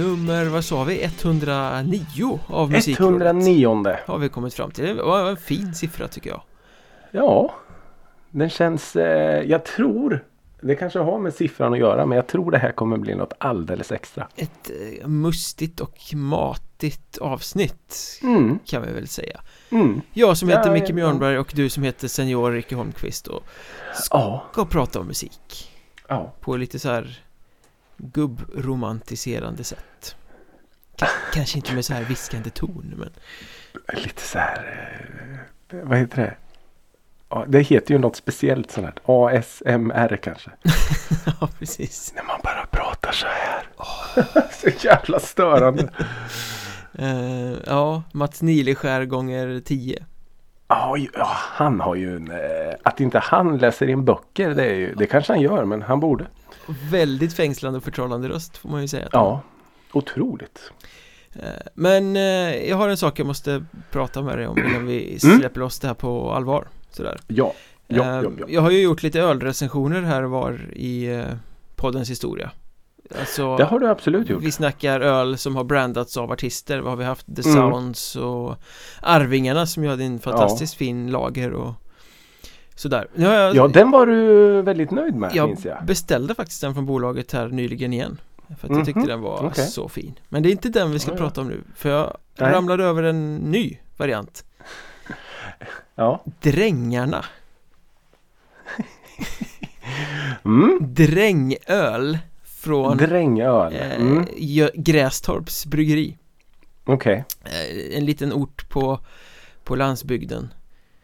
[0.00, 3.22] nummer, vad sa vi, 109 av Musikrådet.
[3.22, 6.42] 109 Har vi kommit fram till, det var en fin siffra tycker jag.
[7.10, 7.54] Ja
[8.30, 10.24] Den känns, eh, jag tror
[10.60, 13.32] Det kanske har med siffran att göra men jag tror det här kommer bli något
[13.38, 14.28] alldeles extra.
[14.36, 18.58] Ett eh, mustigt och matigt avsnitt mm.
[18.66, 19.40] kan vi väl säga.
[19.70, 20.00] Mm.
[20.12, 20.94] Jag som heter Ja, Micke ja.
[20.94, 23.42] Björnberg och du som heter Senior Ricky Holmqvist och
[24.10, 25.70] Ja, ska prata om musik.
[26.08, 26.32] Ja.
[26.40, 27.24] På lite så här
[28.02, 30.16] gubbromantiserande sätt.
[31.00, 33.10] K- Kanske inte med så här viskande ton men
[34.02, 34.88] Lite så här
[35.72, 36.34] eh, Vad heter det?
[37.48, 38.94] Det heter ju något speciellt sånt här.
[39.38, 40.50] ASMR kanske.
[41.40, 42.12] Ja precis.
[42.16, 43.66] När man bara pratar så här.
[44.52, 45.90] Så jävla störande.
[46.98, 50.04] Eh, Ja, Mats Nileskär gånger 10
[50.68, 54.64] Ja, ju- ja, han har ju en, eh, Att inte han läser in böcker det,
[54.64, 56.26] är ju, det kanske han gör men han borde
[56.90, 59.08] Väldigt fängslande och förtrollande röst får man ju säga.
[59.12, 59.42] Ja
[59.92, 60.72] Otroligt
[61.32, 61.42] Eh,
[61.74, 65.38] Men eh, jag har en sak jag måste prata med dig om innan vi Mm.
[65.38, 67.52] släpper loss det här på allvar Sådär Ja
[67.86, 68.46] Ja, Eh, ja, ja.
[68.48, 71.24] Jag har ju gjort lite ölrecensioner här var i
[71.76, 72.50] poddens historia
[73.20, 76.92] Alltså Det har du absolut gjort Vi snackar öl som har brandats av artister Vad
[76.92, 77.26] har vi haft?
[77.36, 77.54] The Mm.
[77.54, 78.56] Sounds och
[79.02, 81.72] Arvingarna som ju hade en fantastiskt fin lager och
[82.80, 83.08] Sådär.
[83.14, 85.84] Jag, Ja den var du väldigt nöjd med jag minns jag.
[85.84, 88.20] beställde faktiskt den från bolaget här nyligen igen
[88.60, 89.66] För att jag tyckte Mhm, den var okej.
[89.66, 90.14] så fin.
[90.28, 91.18] Men det är inte den vi ska Ja, ja.
[91.22, 92.52] prata om nu För jag Nej.
[92.52, 94.44] ramlade över en ny variant.
[95.94, 96.24] Ja.
[96.40, 97.24] Drängarna.
[100.44, 100.78] Mm.
[100.80, 103.72] Drängöl Från Drängöl.
[103.74, 104.24] eh, mm.
[104.36, 106.16] Gö- Grästorps bryggeri.
[106.84, 107.24] Okej.
[107.44, 109.00] Eh, En liten ort på
[109.64, 110.52] På landsbygden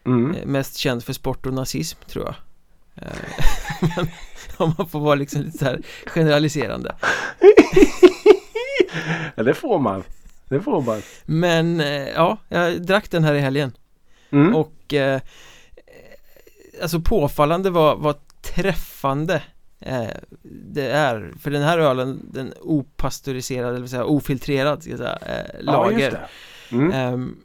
[0.07, 0.35] mm.
[0.35, 2.35] Eh, Mest känd för sport och nazism tror jag
[3.03, 3.13] Eh,
[3.80, 4.08] Men
[4.57, 6.95] om man får vara liksom lite så här generaliserande
[9.35, 10.03] Ja det får man
[10.48, 13.73] Det får man Men eh, ja, jag drack den här i helgen
[14.30, 14.55] mm.
[14.55, 15.20] och eh,
[16.83, 19.42] Alltså påfallande vad, vad träffande
[19.80, 20.07] eh,
[20.42, 25.61] Det är För den här ölen, den opastöriserad, eller säga, ofiltrerad ska jag säga, eh,
[25.64, 26.29] Ja, lager det.
[26.70, 26.92] Mm.
[26.92, 27.36] Ehm,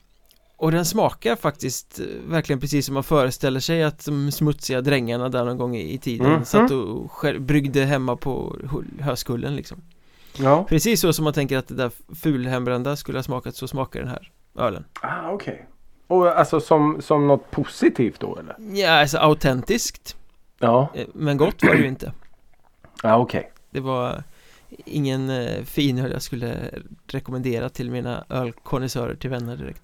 [0.61, 5.29] Och den smakar faktiskt eh, verkligen precis som man föreställer sig att de smutsiga drängarna
[5.29, 6.45] där någon gång i tiden Mhm.
[6.45, 8.55] satt och själv, bryggde hemma på
[8.99, 9.81] Höskullen liksom.
[10.37, 10.63] Ja.
[10.69, 14.09] Precis så som man tänker att det där fulhembrända skulle ha smakat så smakar den
[14.09, 14.83] här ölen.
[15.01, 15.67] Ah, okej.
[16.07, 18.55] Och alltså som, som något positivt då eller?
[18.81, 20.15] Ja, alltså autentiskt.
[20.59, 20.91] Ja.
[20.95, 22.13] Eh, Men gott var det ju inte.
[23.03, 23.51] Ja okej.
[23.71, 24.23] Det var
[24.85, 26.69] ingen eh, fin öl jag skulle
[27.07, 29.81] rekommendera till mina ölkonnässörer till vänner direkt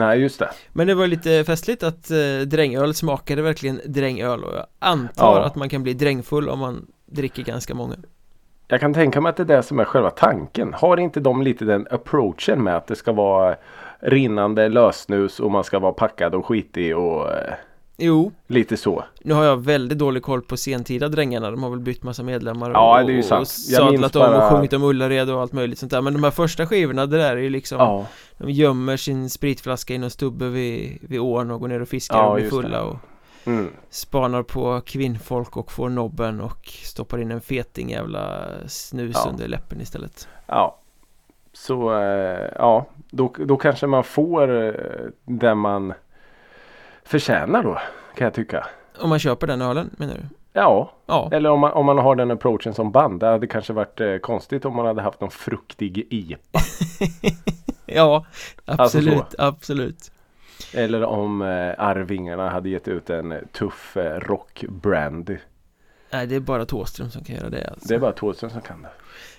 [0.00, 4.54] Nej just det Men det var lite festligt att eh, drängöl smakade verkligen drängöl och
[4.54, 5.44] jag antar Ja.
[5.44, 7.94] att man kan bli drängfull om man dricker ganska många
[8.68, 10.74] Jag kan tänka mig att det är det som är själva tanken.
[10.74, 13.56] Har inte de lite den approachen med att det ska vara
[14.00, 17.54] rinnande lösnus och man ska vara packad och skitig och eh,
[18.02, 19.04] Jo, lite så.
[19.22, 22.70] nu har jag väldigt dålig koll på sentida drängarna De har väl bytt massa medlemmar
[22.70, 23.40] Ja, och, det är ju och, sant.
[23.40, 26.24] och sadlat om och bara- sjungit om Ullared och allt möjligt sånt där Men de
[26.24, 28.06] här första skivorna, det där är ju liksom Ja,
[28.38, 32.16] De gömmer sin spritflaska i någon stubbe vid, vid ån och går ner och fiskar
[32.18, 32.96] Ja, och blir fulla och
[33.44, 33.70] mm.
[33.90, 39.30] Spanar på kvinnfolk och får nobben och stoppar in en feting jävla snus Ja.
[39.30, 40.76] under läppen istället ja.
[41.52, 44.72] Så eh, ja, då, då kanske man får eh,
[45.24, 45.92] det man
[47.10, 47.74] förtjänar då.
[48.14, 48.66] Kan jag tycka.
[48.98, 50.20] Om man köper den ölen menar du?
[50.52, 53.20] Ja, Ja, eller om man, om man har den approachen som band.
[53.20, 56.60] Det hade kanske varit eh, konstigt om man hade haft någon fruktig IPA.
[57.86, 58.26] ja
[58.64, 60.12] Alltså absolut, absolut
[60.74, 65.36] Eller om eh, Arvingarna hade gett ut en tuff eh, rockbrand.
[66.12, 67.88] Nej det är bara Thåström som kan göra det alltså.
[67.88, 68.86] Det är bara Thåström som kan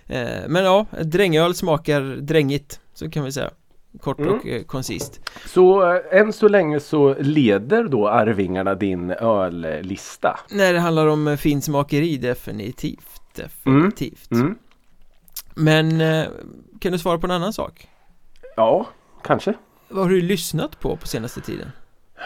[0.07, 0.15] det.
[0.19, 3.49] eh, Men ja, drängöl smakar drängigt Så kan vi säga
[3.99, 4.33] Kort Mm.
[4.33, 10.39] och eh, koncist Så eh, än så länge så leder då Arvingarna din öllista.
[10.51, 14.57] När det handlar om eh, finsmakeri definitivt Definitivt Mm.
[15.55, 16.25] Men eh,
[16.79, 17.87] kan du svara på en annan sak?
[18.55, 18.87] Ja,
[19.23, 19.53] kanske.
[19.89, 21.71] Vad har du lyssnat på på senaste tiden?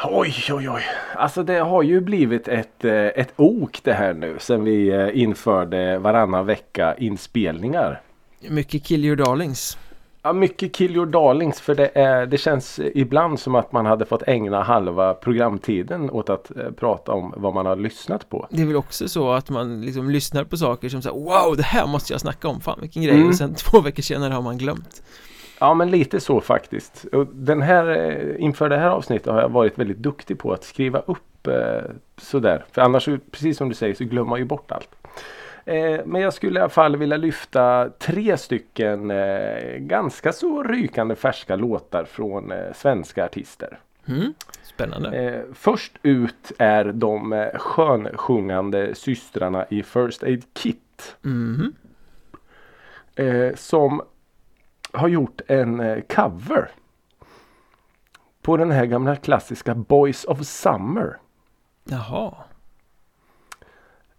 [0.09, 0.81] Oj, oj, oj.
[1.15, 6.45] Alltså det har ju blivit ett, ett ok det här nu sen vi införde varannan
[6.45, 8.01] vecka inspelningar.
[8.49, 9.77] Mycket Kill Your Darlings
[10.25, 14.05] Ja, mycket kill your darlings för det, är, det känns ibland som att man hade
[14.05, 18.47] fått ägna halva programtiden åt att eh, prata om vad man har lyssnat på.
[18.49, 21.63] Det är väl också så att man liksom lyssnar på saker som säger Wow, det
[21.63, 23.27] här måste jag snacka om, fan vilken grej Mm.
[23.27, 25.03] Och sen två veckor senare har man glömt
[25.59, 27.05] Ja men lite så faktiskt.
[27.13, 30.63] Och den här, eh, inför det här avsnittet har jag varit väldigt duktig på att
[30.63, 32.65] skriva upp eh, sådär.
[32.71, 34.89] För annars, precis som du säger, så glömmer man ju bort allt.
[35.65, 41.15] Eh, men jag skulle i alla fall vilja lyfta tre stycken eh, ganska så rykande
[41.15, 43.79] färska låtar från eh, svenska artister.
[44.07, 44.33] Mm.
[44.63, 45.43] Spännande.
[45.53, 51.15] Först ut är de eh, skönsjungande systrarna i First Aid Kit.
[53.15, 54.01] Eh, som
[54.91, 56.71] har gjort en cover.
[58.41, 61.17] På den här gamla klassiska Boys of Summer.
[61.83, 62.33] Jaha.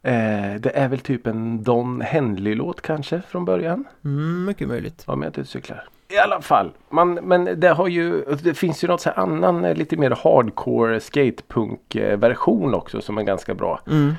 [0.06, 3.85] Eh, det är väl typ en Don Henley-låt kanske från början.
[4.05, 5.05] Mm, mycket möjligt.
[5.06, 5.88] Om jag inte cyklar.
[6.08, 6.73] I alla fall.
[6.88, 11.00] Man, men det har ju Det finns ju något så annan eh, lite mer hardcore
[11.00, 13.81] skatepunk-version också som är ganska bra.
[13.87, 14.14] Mm.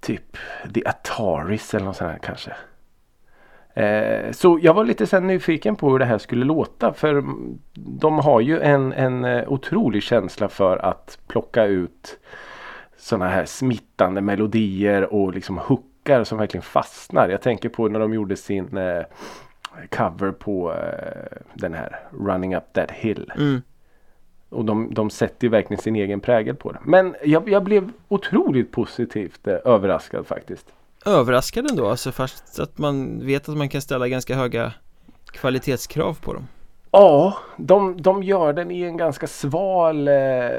[0.00, 0.36] Typ
[0.74, 2.52] The Ataris eller något sånt här kanske.
[3.74, 6.92] Eh, så jag var lite här nyfiken på hur det här skulle låta.
[6.92, 7.24] För
[7.74, 12.18] de har ju en, en eh, otrolig känsla för att plocka ut
[12.98, 17.28] sådana här smittande melodier och liksom hookar som verkligen fastnar.
[17.28, 19.02] Jag tänker på när de gjorde sin eh,
[19.90, 23.32] cover på eh, den här Running Up That Hill.
[23.36, 23.62] Mm.
[24.48, 26.78] Och de, de sätter ju verkligen sin egen prägel på det.
[26.84, 30.66] Men jag, jag blev otroligt positivt eh, överraskad faktiskt.
[31.06, 34.72] Överraskad ändå, alltså fast att man vet att man kan ställa ganska höga
[35.32, 36.46] kvalitetskrav på dem.
[36.90, 40.50] Ja, de, de gör den i en ganska sval eh,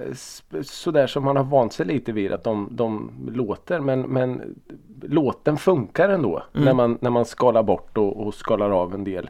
[0.63, 3.79] sådär som man har vant sig lite vid att de, de låter.
[3.79, 4.55] Men, men
[5.01, 6.65] låten funkar ändå Mm.
[6.65, 9.29] när, man, när man skalar bort och, och skalar av en del.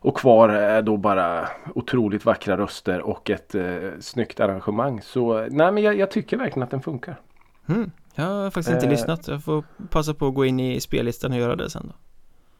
[0.00, 5.00] Och kvar är då bara otroligt vackra röster och ett eh, snyggt arrangemang.
[5.02, 7.20] Så nej men jag, jag tycker verkligen att den funkar.
[7.68, 7.90] Mm.
[8.14, 8.90] Jag har faktiskt inte Eh.
[8.90, 11.94] lyssnat, jag får passa på att gå in i spellistan och göra det sen då.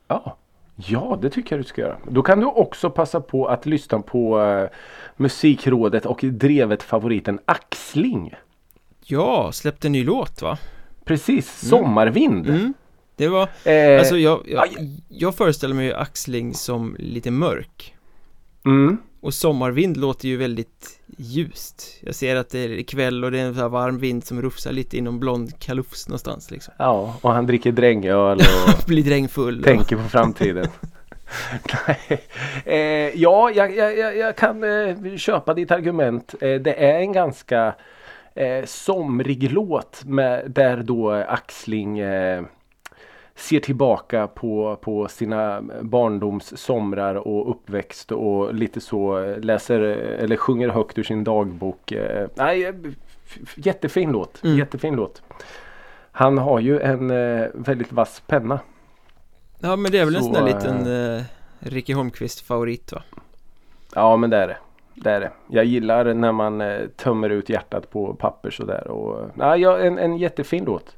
[0.08, 0.36] Ja,
[0.76, 1.96] ja det tycker jag du ska göra.
[2.08, 4.68] Då kan du också passa på att lyssna på eh,
[5.16, 8.34] Musikrådet och drevet favoriten Axling.
[9.04, 10.58] Ja, släppte en ny låt va?
[11.04, 12.48] Precis, Sommarvind.
[12.48, 12.74] Mm.
[13.16, 14.68] Det var, Eh, alltså jag, jag,
[15.08, 17.94] jag föreställer mig ju Axling som lite mörk
[18.64, 23.40] mm, Och sommarvind låter ju väldigt ljust Jag ser att det är kväll och det
[23.40, 27.32] är en så varm vind som rufsar lite inom blond kalufs någonstans liksom ja, och
[27.32, 29.64] han dricker drängöl och Blir drängfull och...
[29.64, 30.66] tänker på framtiden.
[31.86, 32.26] Nej.
[32.64, 36.34] eh, ja, jag, jag, jag, jag kan eh, köpa ditt argument.
[36.40, 37.74] Eh, det är en ganska
[38.34, 42.42] eh, somrig låt med, där då Axling eh,
[43.36, 50.24] ser tillbaka på, på sina barndoms somrar och uppväxt och lite så eh, läser eh,
[50.24, 51.92] eller sjunger högt ur sin dagbok.
[51.92, 52.72] Eh, nej,
[53.56, 54.44] jättefin låt.
[54.44, 54.58] Mm.
[54.58, 55.22] Jättefin låt.
[56.12, 57.08] Han har ju en
[57.54, 58.60] väldigt vass penna.
[59.58, 61.22] Ja men det är väl en Så, sån där liten eh,
[61.58, 63.02] Ricky Holmqvist favorit va?
[63.94, 64.56] Ja men det är det.
[64.94, 65.30] Det är det.
[65.48, 66.62] Jag gillar när man
[66.96, 68.88] tömmer ut hjärtat på papper sådär.
[68.88, 70.96] Och, ja, ja, en, en jättefin låt.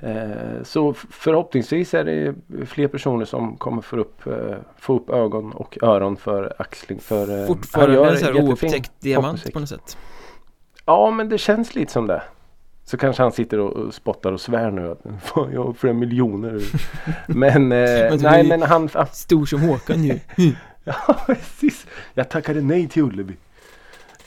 [0.00, 2.34] Eh, så förhoppningsvis är det
[2.66, 7.00] fler personer som kommer få upp, eh, få upp ögon och öron för Axling.
[7.00, 9.96] För, eh, han Fortfarande gör en oupptäckt diamant på något sätt
[10.86, 12.22] Ja men det känns lite som det.
[12.84, 16.60] Så kanske han sitter och, spottar och svär nu att "Fan, jag har flera miljoner.
[17.26, 20.18] men Men nej men han, Stor som Håkan ju
[20.84, 21.86] Ja precis.
[22.14, 23.36] Jag tackade nej till Ullevi.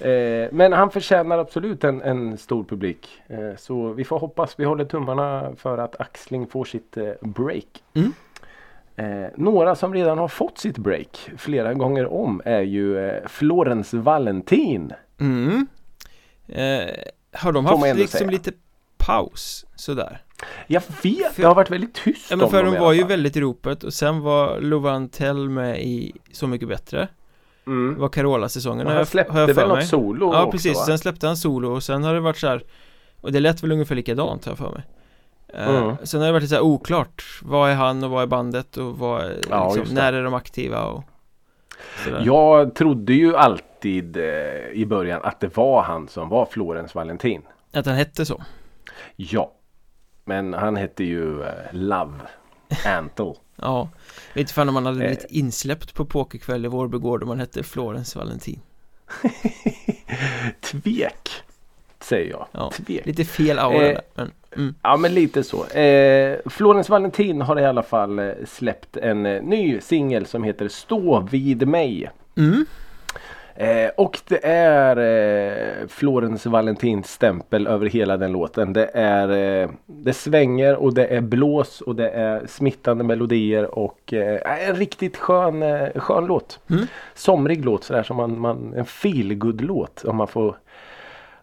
[0.01, 3.21] Eh, men han förtjänar absolut en, en stor publik.
[3.27, 4.53] Eh, så vi får hoppas.
[4.59, 7.83] Vi håller tummarna för att Axling får sitt eh, break.
[7.93, 8.13] Mm.
[8.95, 13.97] Eh, några som redan har fått sitt break flera gånger om är ju eh, Florence
[13.97, 14.93] Valentin.
[15.19, 15.67] mm.
[16.47, 16.89] eh,
[17.31, 18.31] Har de haft liksom säga.
[18.31, 18.51] lite
[18.97, 20.21] paus sådär?
[20.67, 22.83] Jag vet, För- det har varit väldigt tyst Ja men om för dem i de
[22.83, 27.07] var ju väldigt i ropet och sen var Lovan Tell med i Så Mycket Bättre
[27.67, 27.99] Det Mm.
[27.99, 30.83] var Carola-säsongen han jag, släppte har jag väl något solo Ja också, precis, va?
[30.83, 32.63] sen släppte han solo och sen har det varit så här
[33.21, 34.83] Och det lät väl ungefär likadant har jag för mig
[35.53, 35.95] Eh, Mm.
[36.03, 38.77] Sen har det varit lite så här oklart Vad är han och vad är bandet
[38.77, 40.01] och vad är, Ja, liksom, det.
[40.01, 41.03] när är de aktiva och
[42.03, 42.21] sådär.
[42.25, 44.23] Jag trodde ju alltid eh,
[44.73, 47.41] i början att det var han som var Florence Valentin.
[47.73, 48.41] Att han hette så
[49.15, 49.51] Ja.
[50.25, 52.13] Men han hette ju eh, Love
[52.85, 53.33] Antle.
[53.61, 53.89] Ja
[54.33, 55.07] Vet inte fan om man hade Eh.
[55.07, 58.59] blivit insläppt på pokerkväll i Vårbygård om man hette Florence Valentin
[60.61, 61.29] Tvek.
[61.99, 62.47] Säger jag.
[62.51, 63.05] Ja, Tvek.
[63.05, 63.93] Lite fel aura Eh.
[63.93, 64.75] där men, mm.
[64.81, 65.65] Ja men lite så.
[65.65, 70.67] Eh, Florence Valentin har i alla fall eh, släppt en eh, ny singel som heter
[70.67, 72.09] Stå vid mig.
[72.37, 72.65] Mm.
[73.59, 78.73] Eh, och det är eh, Florence Valentins stämpel över hela den låten.
[78.73, 84.13] Det är eh, Det svänger och det är blås och det är smittande melodier och
[84.13, 86.59] eh, en riktigt skön, eh, skön låt.
[86.69, 86.87] Mm.
[87.15, 90.57] Somrig låt sådär som man, man en feelgood låt om man får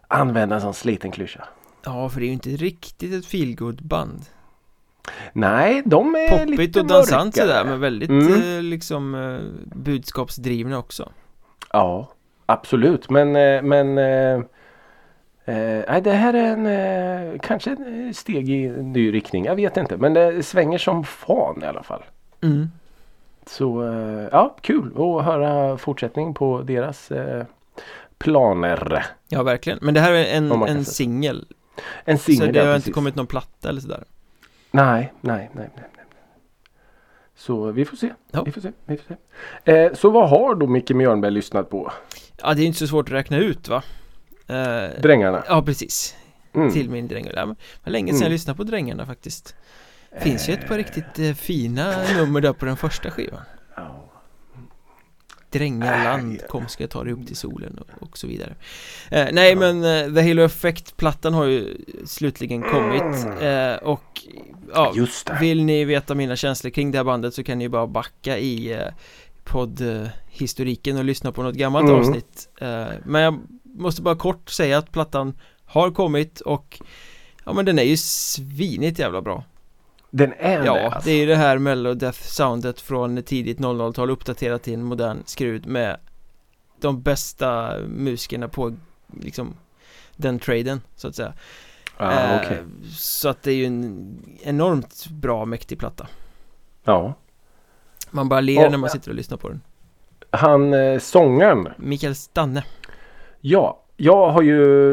[0.07, 1.47] använda en sån sliten klyscha.
[1.85, 4.21] Ja för det är ju inte riktigt ett feelgood band
[5.33, 8.57] Nej, de är Poppigt lite och dansant sådär men väldigt Mm.
[8.57, 9.39] eh, liksom eh,
[9.75, 11.09] budskapsdrivna också
[11.75, 12.07] Ja,
[12.45, 13.09] absolut.
[13.09, 14.35] Men, eh, men eh,
[15.55, 19.45] eh, det här är en, eh, kanske en steg i en ny riktning.
[19.45, 19.97] Jag vet inte.
[19.97, 22.03] Men det svänger som fan i alla fall.
[22.43, 22.69] mm.
[23.47, 23.83] Så
[24.31, 27.11] ja, kul att höra fortsättning på deras
[28.17, 29.05] planer.
[29.27, 31.45] Ja verkligen, men det här är en, en singel
[32.05, 32.87] En Så singel, det ja, har precis.
[32.87, 34.03] inte kommit någon platta eller sådär
[34.71, 35.85] Nej, nej, nej, nej.
[37.37, 38.09] Så vi får se.
[38.31, 38.43] Ja.
[38.43, 38.71] Vi får se.
[38.85, 39.15] Vi får
[39.65, 39.71] se.
[39.71, 41.91] Eh, så vad har då Micke Mjörnberg lyssnat på?
[42.41, 43.83] Ja det är inte så svårt att räkna ut va?
[44.47, 45.43] Eh, Drängarna?
[45.47, 46.15] ja precis,
[46.53, 46.71] Mm.
[46.73, 48.23] till min dräng ja, men det länge sedan Mm.
[48.25, 49.55] jag lyssnade på Drängarna faktiskt
[50.19, 53.41] Finns ju ett par riktigt eh, fina nummer där på den första skivan
[53.75, 54.05] Ja.
[55.49, 58.55] Drängarland, kom ska jag ta dig upp till solen och, och så vidare
[59.11, 64.21] eh, Nej men eh, The Halo Effect-plattan har ju slutligen kommit eh, och
[64.73, 65.37] ja, Just det.
[65.41, 68.73] vill ni veta mina känslor kring det här bandet så kan ni bara backa i
[68.73, 68.87] eh,
[69.43, 71.99] poddhistoriken och lyssna på något gammalt Mm.
[71.99, 75.33] avsnitt eh, Men jag måste bara kort säga att plattan
[75.65, 76.81] har kommit och
[77.45, 79.43] ja men den är ju svinigt jävla bra
[80.11, 81.09] Den är det Ja, alltså.
[81.09, 85.17] det är ju det här mellow death soundet från tidigt 00-tal uppdaterat till en modern
[85.25, 85.97] skrud med
[86.81, 88.75] de bästa musikerna på
[89.21, 89.55] liksom
[90.15, 91.33] den traden så att säga.
[91.97, 92.63] Ja, Eh, okej.
[92.95, 96.07] Så att det är ju en enormt bra mäktig platta.
[96.83, 97.13] Ja.
[98.11, 99.61] Man bara ler Ja, när man sitter och lyssnar på den.
[100.29, 101.67] Han eh, sångaren.
[101.77, 102.63] Mikael Stanne.
[103.41, 103.81] Ja.
[103.97, 104.91] Jag har ju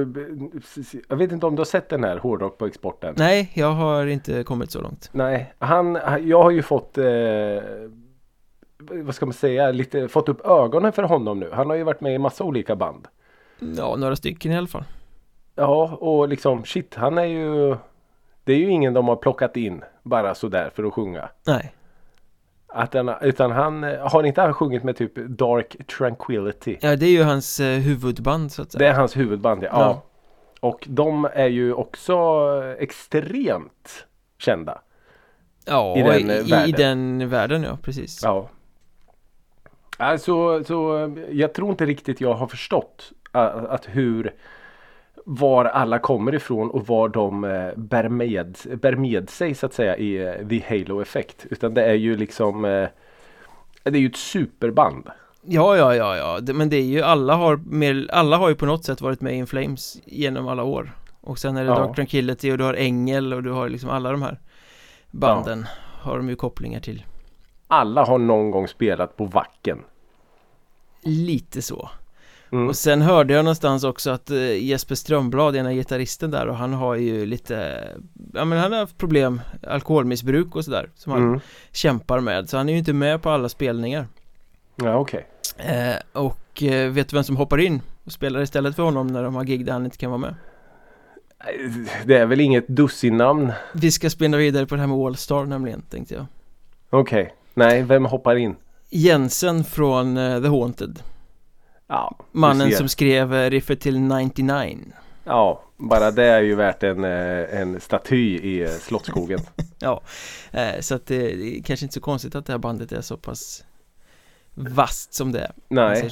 [1.09, 3.14] Jag vet inte om du har sett den här Hårdrock på exporten?
[3.18, 5.09] Nej, jag har inte kommit så långt.
[5.12, 7.04] Nej, han, jag har ju fått eh,
[8.78, 11.50] Vad ska man säga, lite fått upp ögonen för honom nu.
[11.52, 13.09] Han har ju varit med i massa olika band.
[13.76, 14.85] Ja, några stycken i alla fall.
[15.54, 17.76] Ja, och liksom shit, han är ju
[18.44, 21.28] Det är ju ingen de har plockat in bara sådär för att sjunga.
[21.47, 21.73] Nej.
[22.66, 26.78] Att den, utan han, har inte han sjungit med typ Dark Tranquility?
[26.80, 28.90] Ja, det är ju hans eh, huvudband så att Det säga.
[28.90, 29.68] är hans huvudband ja.
[29.73, 29.80] Ja.
[29.80, 30.02] ja.
[30.68, 32.14] Och de är ju också
[32.78, 34.06] extremt
[34.38, 34.80] kända.
[35.66, 37.18] Ja, i i den, den, eh, i, världen.
[37.18, 38.21] den världen ja, precis.
[38.23, 38.49] Ja.
[39.97, 44.35] Alltså, så jag tror inte riktigt jag har förstått att, att hur
[45.25, 49.75] var alla kommer ifrån och var de eh, bär med, bär med sig så att
[49.75, 51.47] säga i eh, The Halo Effect.
[51.50, 52.88] Utan det är ju liksom eh,
[53.83, 55.11] Det är ju ett superband.
[55.45, 58.55] Ja, ja, ja, ja, det, men det är ju alla har mer, alla har ju
[58.55, 61.71] på något sätt varit med i In Flames genom alla år Och sen är det
[61.71, 61.79] Ja.
[61.79, 64.41] Dark Tranquility och du har Ängel och du har liksom alla de här
[65.11, 65.67] banden
[66.00, 67.05] har de ju kopplingar till
[67.69, 69.79] Alla har någon gång spelat på Vacken.
[71.02, 71.91] Lite så
[72.52, 72.68] Mm.
[72.68, 76.73] Och sen hörde jag någonstans också att eh, Jesper Strömblad, ena gitarristen där och han
[76.73, 77.85] har ju lite
[78.35, 81.40] Ja men han har haft problem, alkoholmissbruk och sådär Som han Mm.
[81.73, 84.06] kämpar med Så han är ju inte med på alla spelningar
[84.76, 85.26] Ja okej.
[85.56, 89.23] eh, Och eh, vet du vem som hoppar in och spelar istället för honom när
[89.23, 90.35] de har gig där han inte kan vara med?
[92.04, 93.52] Det är väl inget dussinnamn?
[93.75, 96.26] Vi ska spinna vidare på det här med Allstar nämligen, tänkte jag
[96.90, 97.35] Okej.
[97.54, 98.56] Nej, vem hoppar in?
[98.90, 100.99] Jensen från eh, The Haunted
[101.93, 104.79] Ja, Mannen som skrev eh, riffet till 99
[105.25, 109.41] Ja, bara det är ju värt en, eh, en staty i eh, Slottsskogen.
[110.53, 113.17] eh, Så att det, är kanske inte så konstigt att det här bandet är så
[113.17, 113.65] pass
[114.55, 116.11] Vast som det är Nej,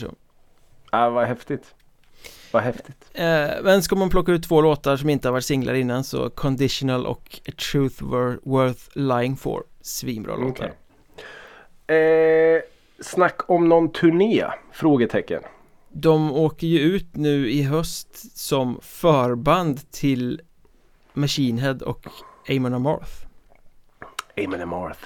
[0.93, 1.75] ja, vad häftigt.
[2.53, 3.11] Vad häftigt.
[3.63, 7.07] Men ska man plocka ut två låtar som inte har varit singlar innan så Conditional
[7.07, 10.73] och A Truth Wor- Worth Lying For Svinbra låtar
[11.87, 11.97] Okej.
[11.97, 12.63] Eh,
[13.01, 14.45] snack om någon turné?
[14.73, 15.43] Frågetecken.
[15.92, 20.40] De åker ju ut nu i höst som förband till
[21.14, 22.06] Machine Head och
[22.50, 23.12] Amon Amarth
[24.44, 25.00] Amon Amarth.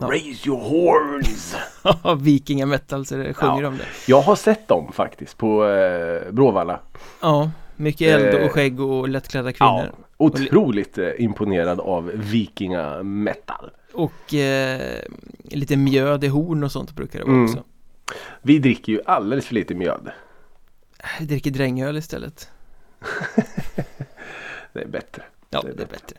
[0.00, 0.06] Ja.
[0.06, 1.56] Raise your horns!
[2.22, 3.68] Vikinga metal så det sjunger Ja.
[3.68, 6.80] om det Jag har sett dem faktiskt på eh, Bråvalla.
[7.22, 13.70] Ja, mycket eld Eh, och skägg och lättklädda kvinnor Otroligt eh, imponerad av vikinga metal.
[13.94, 14.80] Och eh,
[15.44, 17.44] lite mjöd i horn och sånt brukar det vara Mm.
[17.50, 17.62] också
[18.42, 20.10] Vi dricker ju alldeles för lite mjöd.
[21.18, 22.48] Jag dricker drängöl istället.
[24.72, 25.22] Det är bättre.
[25.50, 26.16] Ja, Det är det är bättre.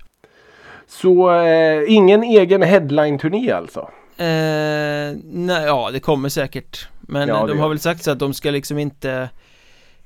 [0.87, 3.79] Så eh, ingen egen headline-turné alltså?
[4.17, 6.87] eh, nej, Ja, det kommer säkert.
[7.01, 9.29] Men Ja, de har väl sagt så att de ska liksom inte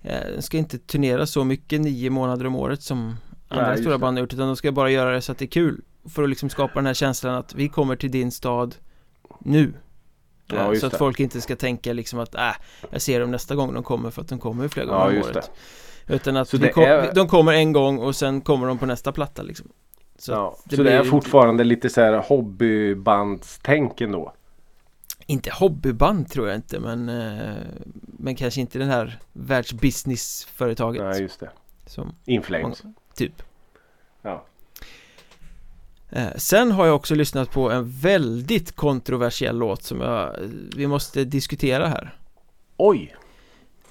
[0.01, 3.17] eh, ska inte turnera så mycket nio månader om året som
[3.47, 5.45] andra Nej, stora band har gjort Utan de ska bara göra det så att det
[5.45, 5.81] är kul.
[6.09, 8.75] För att liksom skapa den här känslan att vi kommer till din stad
[9.39, 9.73] nu
[10.47, 10.97] Ja, Eh, Så att det.
[10.97, 12.41] folk inte ska tänka liksom att äh,
[12.89, 15.29] jag ser dem nästa gång de kommer för att de kommer flera gånger Ja, om
[15.29, 15.51] året
[16.07, 19.11] Utan att det kom, är- de kommer en gång och sen kommer de på nästa
[19.11, 19.67] platta liksom
[20.17, 20.57] Så ja.
[20.63, 24.33] det så det är fortfarande lite så här hobbybandstänk ändå?
[25.25, 27.53] Inte hobbyband tror jag inte men eh,
[28.19, 31.49] Men kanske inte den här världsbusinessföretaget Nej, just det.
[31.85, 32.83] som In Flames.
[33.15, 33.43] typ
[36.35, 40.35] Sen har jag också lyssnat på en väldigt kontroversiell låt som jag
[40.75, 42.15] Vi måste diskutera här
[42.77, 43.15] Oj!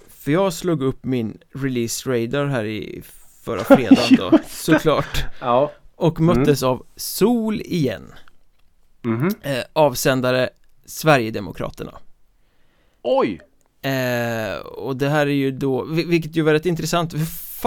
[0.09, 3.03] För jag slog upp min release radar här i
[3.43, 5.73] förra fredagen då Såklart Ja.
[5.97, 8.13] Och möttes av Sol igen
[9.03, 9.31] Mhm.
[9.43, 10.51] eh, Avsändare
[10.87, 11.93] Sverigedemokraterna
[13.03, 13.41] Oj!
[13.91, 17.15] Eh, och det här är ju då, vil- vilket ju var rätt intressant,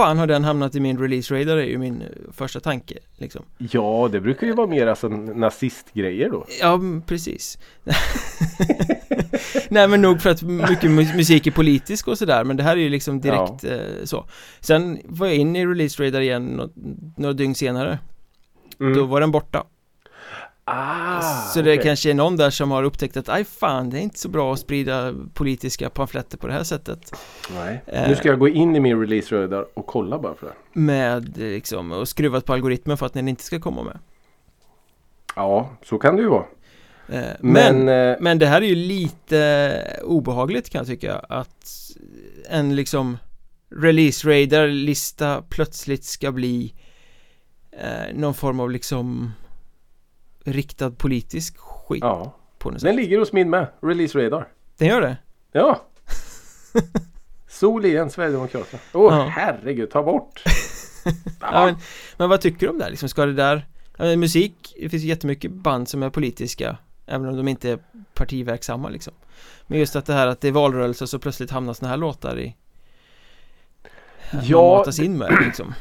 [0.02, 3.44] fan har den hamnat i min release radar är ju min eh, första tanke liksom.
[3.58, 6.46] Ja, det brukar ju vara mer alltså nazistgrejer då.
[6.60, 7.58] Ja, precis
[9.68, 12.76] Nej men nog för att mycket mu- musik är politisk och sådär men det här
[12.76, 14.26] är ju liksom direkt eh, så
[14.60, 16.70] Sen var jag inne i release radar igen nå-
[17.16, 17.98] några dygn senare
[18.80, 18.94] Mm.
[18.94, 19.64] Då var den borta
[20.72, 24.02] Ah, Så det kanske är någon där som har upptäckt att aj fan det är
[24.02, 27.12] inte så bra att sprida politiska pamfletter på det här sättet
[27.54, 27.82] Nej.
[27.86, 28.08] Eh.
[28.08, 30.80] Nu ska jag gå in i min release radar och kolla bara för det.
[30.80, 33.98] Med liksom, och skruvat på algoritmen för att den inte ska komma med
[35.36, 36.44] Ja, så kan det ju vara.
[37.08, 41.70] Eh, Men, Men, eh, men det här är ju lite obehagligt kan jag tycka att
[42.48, 43.18] en liksom
[43.76, 46.74] release radar lista plötsligt ska bli
[47.72, 49.32] eh, någon form av liksom
[50.44, 52.96] riktad politisk skit ja, på något den sätt.
[52.96, 53.66] ligger hos min med.
[53.82, 54.48] Release radar.
[54.76, 55.16] Den gör det?
[55.52, 55.82] Ja.
[57.48, 58.82] Sol igen, Sverigedemokraterna.
[58.92, 59.24] Åh Ja.
[59.36, 60.42] herregud, ta bort.
[61.40, 61.76] Ja, men,
[62.16, 62.90] men vad tycker du om det här?
[62.90, 63.66] Liksom, ska det där
[63.96, 67.70] ja, men musik, det finns ju jättemycket band som är politiska Även om de inte
[67.70, 67.78] är
[68.14, 69.12] partiverksamma liksom
[69.66, 72.38] Men just att det här att det är valrörelse så plötsligt hamnar såna här låtar
[72.38, 72.56] i
[74.42, 75.74] Ja matas in med liksom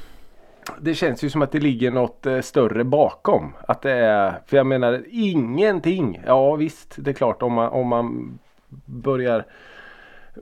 [0.82, 3.54] Det känns ju som att det ligger något eh, större bakom.
[3.68, 6.22] Att det är, för jag menar ingenting.
[6.26, 8.40] Ja visst, det är klart om man, om man
[8.86, 9.46] börjar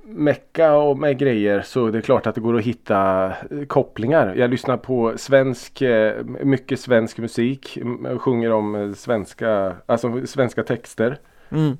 [0.03, 4.35] mecka och med grejer så är det klart att det går att hitta eh, kopplingar.
[4.35, 7.77] Jag lyssnar på svensk, eh, mycket svensk musik.
[8.17, 11.19] Sjunger om svenska, alltså svenska texter.
[11.49, 11.77] mm.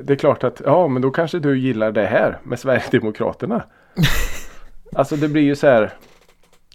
[0.00, 3.64] Det är klart att ja men då kanske du gillar det här med Sverigedemokraterna.
[4.92, 5.92] alltså det blir ju så här.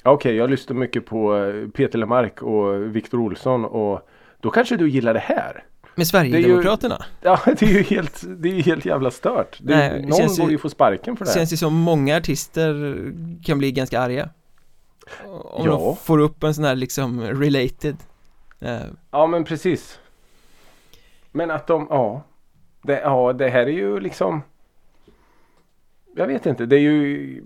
[0.04, 4.08] Ja, Okej jag lyssnar mycket på eh, Peter Lemark och Viktor Olsson och
[4.40, 5.64] då kanske du gillar det här.
[5.96, 9.58] Med Sverigedemokraterna Ja det är ju helt, det är ju helt jävla stört.
[9.62, 11.38] Det, Nej, det någon känns ju- borde ju få sparken för det här.
[11.38, 12.96] Känns ju som många artister
[13.44, 14.30] kan bli ganska arga
[15.26, 15.72] Om Ja.
[15.72, 17.96] de får upp en sån här liksom related
[18.60, 18.80] eh,
[19.12, 20.00] Ja men precis.
[21.32, 22.24] Men att de, ja.
[22.82, 24.42] Det, ja det här är ju liksom.
[26.16, 27.44] Jag vet inte, det är ju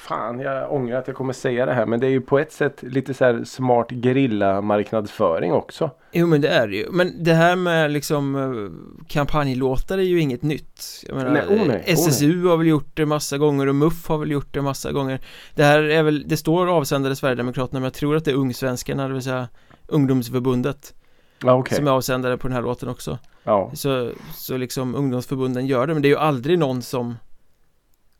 [0.00, 2.52] Fan jag ångrar att jag kommer säga det här men det är ju på ett
[2.52, 5.90] sätt lite så här smart gerilla marknadsföring också.
[6.12, 10.20] Jo men det är det ju, men det här med liksom eh, kampanjlåtar är ju
[10.20, 13.66] inget nytt Jag menar, Nej, oh nej, oh SSU har väl gjort det massa gånger
[13.66, 15.20] och MUF har väl gjort det massa gånger
[15.54, 19.08] Det här är väl, det står avsändare Sverigedemokraterna men jag tror att det är Ungsvenskarna,
[19.08, 19.48] det vill säga
[19.86, 20.94] Ungdomsförbundet
[21.42, 21.76] Ja okej.
[21.76, 23.70] Som är avsändare på den här låten också Ja.
[23.74, 27.14] Så, så liksom ungdomsförbunden gör det men det är ju aldrig någon som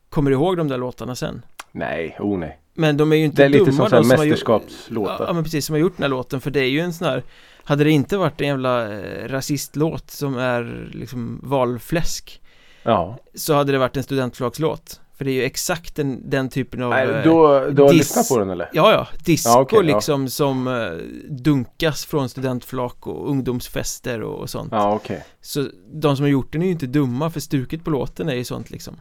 [0.09, 1.41] Kommer ihåg de där låtarna sen
[1.71, 2.59] Nej, oh nej.
[2.73, 5.25] Men de är ju inte Det är lite dumma som som mästerskapslåtar.
[5.27, 7.07] Ja men precis, som har gjort den här låten för det är ju en sån
[7.07, 7.23] här
[7.63, 12.41] Hade det inte varit en jävla eh, rasistlåt som är liksom valfläsk
[12.83, 13.17] Ja.
[13.35, 16.89] Så hade det varit en studentflagslåt För det är ju exakt den, den typen av
[16.89, 18.69] Nej, eh, då, du har dis- lyssnat på den eller?
[18.73, 19.81] Ja ja, disco Ja, ja.
[19.81, 20.89] liksom som eh,
[21.29, 25.23] dunkas från studentflak och ungdomsfester och, och sånt Ja okej.
[25.41, 28.35] Så de som har gjort den är ju inte dumma för stuket på låten är
[28.35, 28.95] ju sånt liksom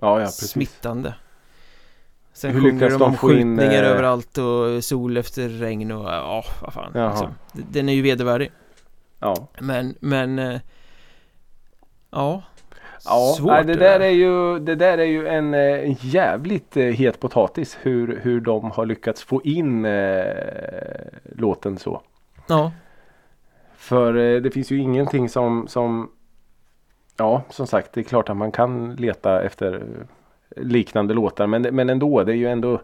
[0.00, 0.50] Ja ja precis.
[0.50, 1.14] Smittande
[2.32, 6.04] Sen Hur sjunger de om få in, skjutningar eh, överallt och sol efter regn och
[6.04, 6.90] ja, vad fan.
[7.52, 8.50] D- Den är ju vedervärdig
[9.20, 9.48] Ja.
[9.60, 10.60] Men, men eh,
[12.10, 12.42] Ja
[13.04, 16.84] Ja, Svårt nej, det, där är ju, det där är ju en, en jävligt eh,
[16.84, 20.24] het potatis hur, hur de har lyckats få in eh,
[21.36, 22.02] låten så.
[22.48, 22.72] Ja,
[23.76, 26.10] För eh, det finns ju ingenting som, som
[27.16, 31.62] Ja, som sagt, det är klart att man kan leta efter eh, liknande låtar men,
[31.62, 32.82] men ändå, det är ju ändå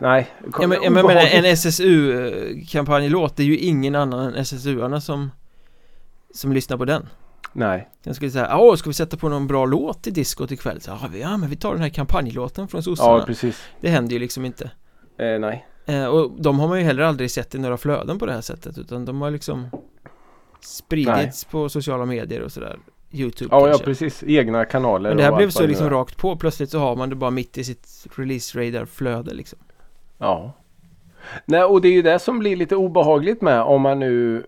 [0.00, 5.30] Nej, ja men, jag menar en SSU-kampanjlåt Det är ju ingen annan än SSU-arna som
[6.34, 7.08] Som lyssnar på den.
[7.52, 10.80] Nej, Jag skulle säga, åh ska vi sätta på någon bra låt till diskot ikväll?
[10.80, 13.18] Så, ja, men vi tar den här kampanjlåten från sossarna.
[13.18, 13.62] Ja precis.
[13.80, 14.70] Det händer ju liksom inte.
[15.18, 15.66] Eh, nej.
[15.86, 18.40] Eh, och de har man ju heller aldrig sett i några flöden på det här
[18.40, 19.68] sättet utan de har liksom
[20.60, 22.78] spridits på sociala medier och sådär
[23.12, 24.24] Youtube Ja, ja precis.
[24.26, 25.10] Egna kanaler.
[25.10, 27.30] Men det här och blev så liksom rakt på, plötsligt så har man det bara
[27.30, 29.58] mitt i sitt release radar flöde liksom
[30.18, 30.52] Ja.
[31.44, 34.46] Nej, och det är ju det som blir lite obehagligt med om man nu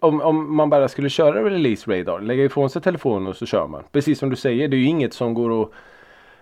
[0.00, 3.66] om, om man bara skulle köra release radar, lägga ifrån sig telefonen och så kör
[3.66, 3.82] man.
[3.92, 5.70] Precis som du säger, det är ju inget som går att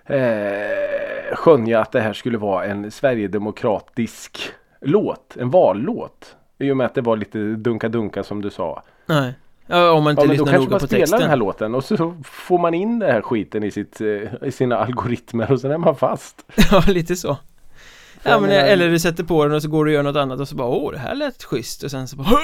[0.05, 4.39] eh, skönja att det här skulle vara en sverigedemokratisk
[4.81, 6.37] låt, en vallåt.
[6.59, 8.83] I och med att det var lite dunka-dunka som du sa.
[9.07, 9.35] Nej.
[9.67, 11.19] Ja, om man inte Ja, men då lyssnar kanske noga man på spelar den här
[11.21, 11.39] texten.
[11.39, 14.07] låten och så får man in den här skiten i, sitt, eh,
[14.49, 16.45] i sina algoritmer och sen är man fast.
[16.71, 17.29] Ja, lite så.
[17.29, 20.03] Ja, jag men, menar- eller du sätter på den och så går du och gör
[20.03, 22.39] något annat och så bara åh, det här lät schysst och sen så bara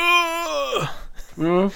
[1.38, 1.70] Mm.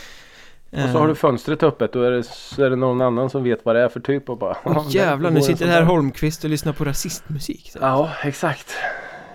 [0.71, 3.45] Och så har du fönstret öppet då är det, så är det någon annan som
[3.45, 6.45] vet vad det är för typ och bara "Ja, jävlar, nu sitter här där." Holmqvist
[6.45, 7.71] och lyssnar på rasistmusik.
[7.73, 7.79] Så.
[7.83, 8.71] Ja, exakt.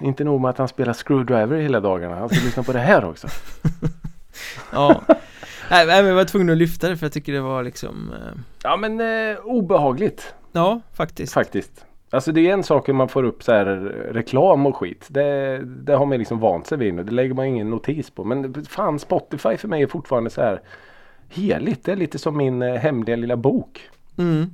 [0.02, 2.16] Inte nog med att han spelar screwdriver hela dagarna.
[2.16, 3.28] Han ska lyssna på det här också.
[4.74, 5.02] Ja.
[5.72, 8.40] Nej, men jag var tvungen att lyfta det för jag tycker det var liksom eh,
[8.64, 11.34] Ja men eh, obehagligt Ja, faktiskt.
[11.34, 11.86] faktiskt.
[12.12, 13.66] Alltså det är en sak om man får upp så här
[14.12, 15.06] reklam och skit.
[15.10, 17.04] Det, det har man liksom vant sig vid nu.
[17.04, 18.24] Det lägger man ingen notis på.
[18.24, 20.62] Men fan Spotify för mig är fortfarande så här
[21.30, 21.86] heligt.
[21.86, 23.90] Det är lite som min eh, hemliga lilla bok.
[24.18, 24.46] Mm.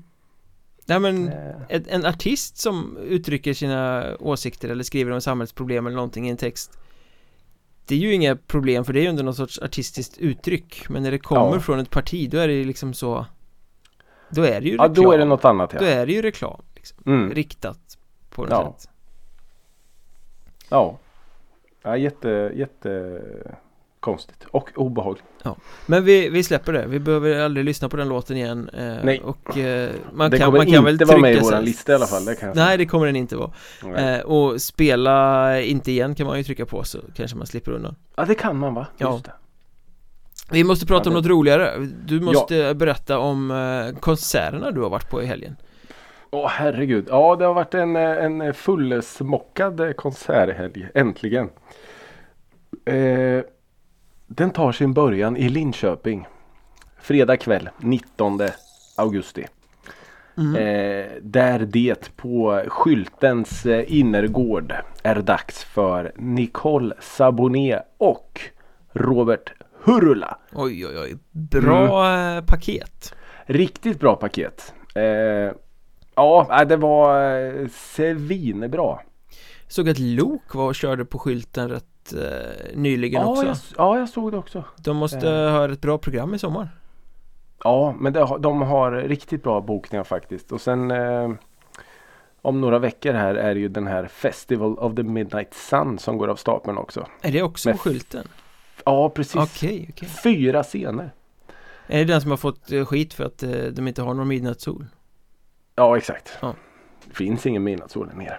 [0.86, 1.28] Nej men
[1.70, 6.38] Eh, en artist som uttrycker sina åsikter eller skriver om samhällsproblem eller någonting i en
[6.38, 6.80] text
[7.88, 11.04] Det är ju inga problem för det är ju under någon sorts artistiskt uttryck Men
[11.04, 11.60] när det kommer Ja.
[11.60, 13.26] från ett parti då är det ju liksom så
[14.30, 15.80] Då är det ju ja reklam då är det något annat ja.
[15.80, 17.32] Då är det ju reklam liksom, Mm.
[17.34, 17.98] Riktat
[18.30, 18.76] på något Ja.
[18.78, 18.90] sätt
[20.70, 20.98] Ja.
[21.84, 23.22] ja jätte, jätte
[24.06, 25.24] konstigt och obehagligt.
[25.86, 29.22] Men vi, vi släpper det, vi behöver aldrig lyssna på den låten igen eh, Nej.
[29.22, 31.92] Och eh, man det kan, kommer man kan väl inte vara med i våran lista
[31.92, 32.26] i alla fall.
[32.26, 33.52] Det Nej det kommer den inte vara
[33.98, 37.96] eh, Och spela inte igen kan man ju trycka på så kanske man slipper undan
[38.16, 38.88] Ja det kan man va?
[38.98, 39.12] Ja.
[39.14, 39.34] Just det.
[40.52, 44.90] Vi måste prata Ja, om något roligare Du måste berätta om eh, konserterna du har
[44.90, 45.56] varit på i helgen
[46.32, 47.08] Åh herregud.
[47.10, 50.88] Ja det har varit en, en fullsmockad konserthelg.
[50.94, 51.50] Äntligen.
[52.86, 53.44] Eh,
[54.28, 56.28] den tar sin början i Linköping.
[57.00, 58.40] Fredag kväll 19
[58.98, 59.46] augusti.
[60.38, 60.56] Mm.
[60.56, 68.42] Eh, där det på skyltens eh, innergård är dags för Nicole Saboné och
[68.94, 70.38] Robert Hurula.
[70.54, 72.38] Oj oj oj, bra Mm.
[72.38, 74.74] eh, paket Riktigt bra paket.
[74.96, 75.52] Eh,
[76.16, 79.00] ja, nej, det var eh, svinbra.
[79.68, 84.00] Såg att Lok var och körde på skylten rätt eh, nyligen Ja också jag, ja,
[84.00, 84.64] jag såg det också.
[84.78, 85.52] De måste Eh.
[85.52, 86.70] ha ett bra program i sommar
[87.64, 90.52] Ja, men det, de har riktigt bra bokningar faktiskt.
[90.52, 91.32] Och sen eh,
[92.42, 96.28] om några veckor här är ju den här Festival of the Midnight Sun som går
[96.28, 97.08] av stapeln också.
[97.22, 98.28] Är det också Med på skylten?
[98.86, 99.36] Ja, precis.
[99.36, 101.14] Okej, okej Fyra scener.
[101.88, 104.28] Är det den som har fått eh, skit för att eh, de inte har någon
[104.28, 104.86] midnattssol?
[105.76, 106.38] Ja, exakt.
[106.42, 106.54] Ja.
[107.06, 108.38] Det finns ingen midnattssol där nere.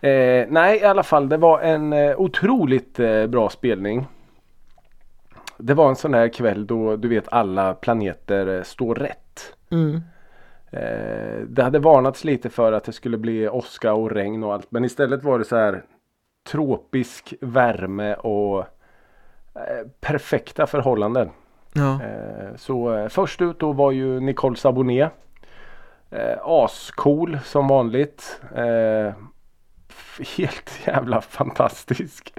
[0.00, 4.06] Eh, nej, i alla fall det var en eh, otroligt eh, bra spelning.
[5.58, 9.54] Det var en sån där kväll då du vet alla planeter eh, står rätt.
[9.70, 10.00] Mm.
[10.70, 14.70] Eh, det hade varnats lite för att det skulle bli åska och regn och allt.
[14.70, 15.82] Men istället var det så här
[16.50, 18.58] tropisk värme och
[19.54, 21.30] eh, perfekta förhållanden.
[21.72, 22.00] Ja,
[22.56, 25.08] så först ut då var ju Nicole Saboné.
[26.10, 28.40] Eh, ascool som vanligt.
[28.54, 29.14] Eh,
[30.36, 32.32] helt jävla fantastisk.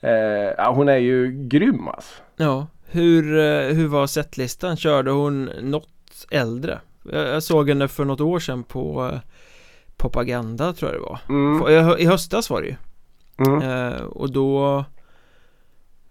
[0.00, 0.10] Eh,
[0.58, 2.22] ja, hon är ju grym alltså.
[2.36, 2.66] ja.
[2.90, 4.76] Hur, eh, hur var setlistan?
[4.76, 6.80] Körde hon något äldre?
[7.12, 9.18] Jag, såg henne för något år sedan på eh,
[9.96, 12.76] Propaganda tror jag det var Mm, I, hö- I höstas var det ju
[13.46, 13.62] mm.
[13.92, 14.84] eh, Och då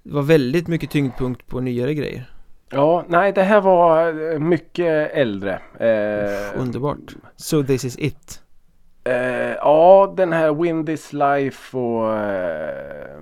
[0.03, 2.31] Det var väldigt mycket tyngdpunkt på nyare grejer
[2.69, 5.53] Ja, nej det här var eh, mycket äldre.
[5.79, 8.41] Eh, Underbart So this is it
[9.07, 13.17] Eh, ja, den här Wind is life och eh,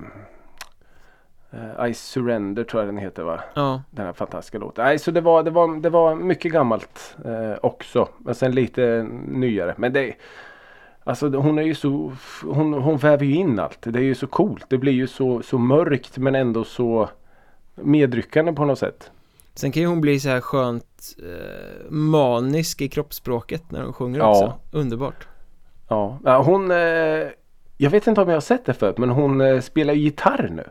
[1.52, 3.40] eh, I surrender tror jag den heter va?
[3.54, 4.86] Ja, Den här fantastiska låten.
[4.86, 8.08] Nej, så det var, det var, det var mycket gammalt eh, också.
[8.18, 9.74] Men sen lite nyare.
[9.78, 10.14] Men det
[11.08, 12.12] Alltså hon är ju så
[12.44, 13.78] hon, hon väver ju in allt.
[13.82, 14.66] Det är ju så coolt.
[14.70, 17.10] Det blir ju så, så mörkt men ändå så
[17.76, 19.12] medryckande på något sätt.
[19.54, 24.20] sen kan ju hon bli så här skönt eh, manisk i kroppsspråket när hon sjunger
[24.20, 24.30] Ja.
[24.30, 25.28] också Underbart
[25.88, 26.78] Ja, hon eh,
[27.78, 30.50] Jag vet inte om jag har sett det förut men hon eh, spelar ju gitarr
[30.52, 30.64] nu.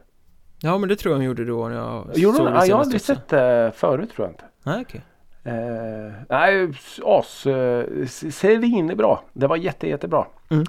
[0.62, 2.55] Ja men det tror jag hon gjorde då när jag Gjorde såg hon?
[2.55, 3.14] det Ja, jag har aldrig också.
[3.14, 4.44] sett det förut tror jag inte.
[4.62, 5.00] Nej okej
[5.46, 6.68] Eh, nej,
[7.05, 7.85] as, eh,
[8.31, 9.18] svinbra.
[9.33, 10.27] Det var jätte, jättebra.
[10.50, 10.64] Mm.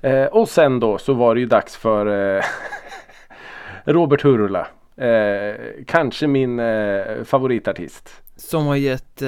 [0.00, 2.42] Eh, och sen då så var det ju dags för eh,
[3.84, 4.66] Robert Hurula.
[4.96, 5.54] Eh,
[5.86, 6.60] kanske min
[7.24, 8.22] favoritartist.
[8.36, 9.22] Som har gett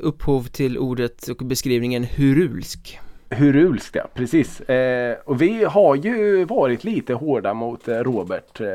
[0.00, 3.00] upphov till ordet och beskrivningen hurulsk
[3.32, 4.60] Hurulskt ja, precis.
[4.60, 8.66] Eh, och vi har ju varit lite hårda mot eh, Robert eh,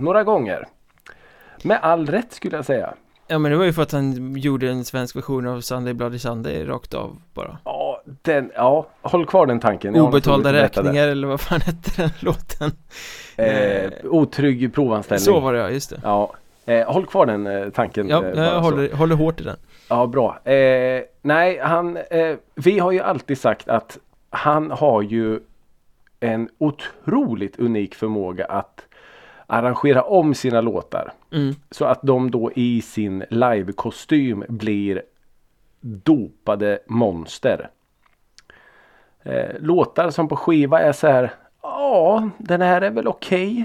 [0.00, 0.66] några gånger.
[1.62, 2.94] Med all rätt skulle jag säga.
[3.28, 6.18] Ja men det var ju för att han gjorde en svensk version av Sunday Bloody
[6.18, 9.96] Sunday rakt av bara Ja, den, ja håll kvar den tanken.
[9.96, 12.70] Obetalda räkningar eller vad fan hette den låten?
[13.36, 13.84] där.
[13.84, 15.24] Eh, otrygg provanställning.
[15.24, 16.32] Så var det ja, just det Ja,
[16.66, 18.08] eh, håll kvar den eh, tanken.
[18.08, 19.56] Ja, eh, jag håller, håller hårt i den
[19.88, 20.38] Ja, bra.
[20.50, 23.98] Eh, nej, han, eh, vi har ju alltid sagt att
[24.36, 25.40] han har ju
[26.20, 28.86] en otroligt unik förmåga att
[29.46, 31.12] arrangera om sina låtar.
[31.32, 31.54] mm.
[31.70, 35.02] Så att de då i sin livekostym blir
[35.80, 37.70] dopade monster.
[39.22, 41.34] Eh, låtar som på skiva är så här.
[41.62, 43.64] Ja, den här är väl okej.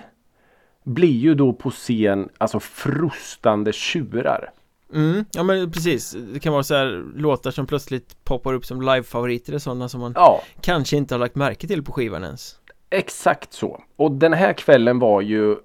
[0.83, 4.51] Blir ju då på scen alltså frustande tjurar.
[4.93, 5.25] Mm.
[5.31, 9.53] Ja men precis, det kan vara så här låtar som plötsligt poppar upp som live-favoriter
[9.53, 12.57] och sådana som man Ja, kanske inte har lagt märke till på skivan ens
[12.89, 13.83] Exakt så.
[13.95, 15.55] Och den här kvällen var ju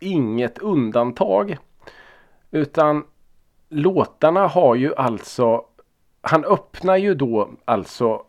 [0.00, 1.56] inget undantag.
[2.50, 3.04] Utan
[3.68, 5.64] låtarna har ju alltså
[6.20, 8.22] Han öppnar ju då alltså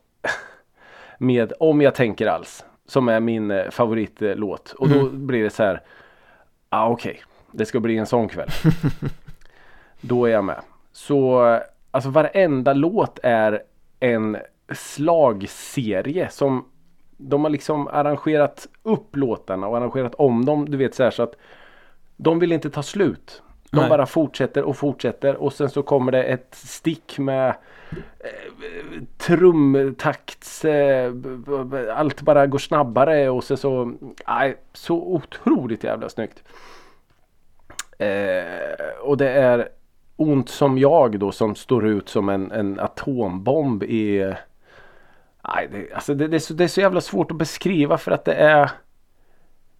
[1.17, 2.65] med Om jag tänker alls.
[2.87, 4.73] Som är min eh, favoritlåt.
[4.77, 5.83] Och då blir det så här.
[6.69, 7.21] Ah, okej.
[7.51, 8.49] Det ska bli en sån kväll.
[10.01, 10.61] då är jag med.
[10.91, 11.39] Så
[11.91, 13.63] alltså varenda låt är
[13.99, 14.37] en
[14.71, 16.65] slagserie som
[17.17, 20.69] de har liksom arrangerat upp låtarna och arrangerat om dem.
[20.69, 21.35] Du vet så här så att
[22.17, 23.41] de vill inte ta slut.
[23.71, 23.89] De Nej.
[23.89, 27.55] bara fortsätter och fortsätter och sen så kommer det ett stick med
[28.19, 31.13] eh, trumtakts eh,
[31.95, 33.93] allt bara går snabbare och så så
[34.27, 36.43] nej, så otroligt jävla snyggt.
[37.97, 39.69] Eh, och det är
[40.19, 44.33] ont som jag då som står ut som en, en atombomb i
[45.47, 48.11] Nej, det, alltså det, det, är så, det är så jävla svårt att beskriva för
[48.11, 48.71] att det är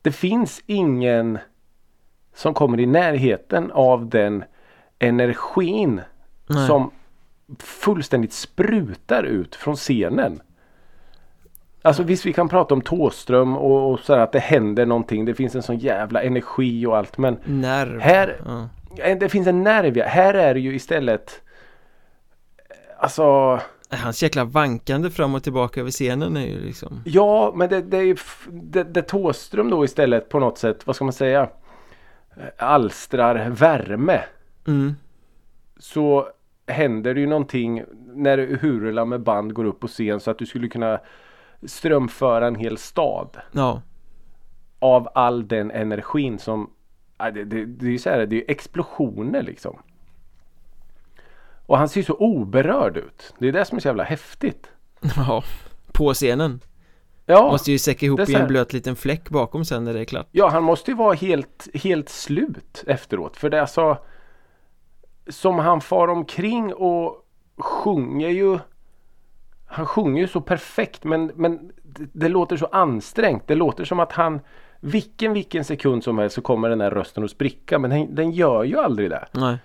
[0.01, 1.37] Det finns ingen
[2.33, 4.43] Som kommer i närheten av den
[4.99, 6.01] energin
[6.47, 6.67] Nej.
[6.67, 6.91] som
[7.59, 10.41] fullständigt sprutar ut från scenen.
[11.81, 15.25] Alltså visst vi kan prata om Tåström och, och så här att det händer någonting.
[15.25, 18.69] Det finns en sån jävla energi och allt men Nerv Här- ja.
[18.97, 20.01] Eh, det finns en nerv.
[20.01, 21.41] Här är det ju istället
[23.01, 27.81] Alltså Hans jäkla vankande fram och tillbaka över scenen är ju liksom Ja, men det,
[27.81, 28.15] det är ju
[28.49, 31.49] det, det Thåström då istället på något sätt, vad ska man säga,
[32.37, 34.21] eh, alstrar värme.
[34.67, 34.95] mm.
[35.79, 36.27] Så
[36.67, 40.45] händer det ju någonting när Hurula med band går upp på scen så att du
[40.45, 40.99] skulle kunna
[41.63, 43.81] strömföra en hel stad Ja,
[44.79, 46.69] av all den energin som
[47.19, 49.77] det, det, det är ju så här, det är explosioner liksom.
[51.65, 53.33] Och han ser så oberörd ut.
[53.39, 54.71] Det är det som är så jävla häftigt.
[55.15, 55.43] ja
[55.91, 56.59] På scenen
[57.31, 57.51] Ja.
[57.51, 60.27] Måste ju säcka ihop i en blöt liten fläck bakom sen när det är klart
[60.31, 63.37] Ja, han måste ju vara helt, helt slut efteråt.
[63.37, 63.97] För det är alltså
[65.27, 67.25] som han far omkring och
[67.57, 68.59] sjunger ju
[69.65, 73.47] Han sjunger ju så perfekt men, men det, det låter så ansträngt.
[73.47, 74.39] Det låter som att han
[74.79, 77.79] vilken, vilken sekund som helst så kommer den här rösten att spricka.
[77.79, 79.25] Men den, den gör ju aldrig det.
[79.31, 79.57] Nej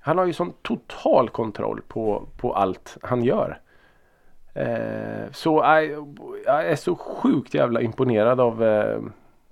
[0.00, 3.60] Han har ju sån total kontroll på, på allt han gör.
[4.54, 5.84] Eh, så jag,
[6.46, 9.00] jag är så sjukt jävla imponerad av eh,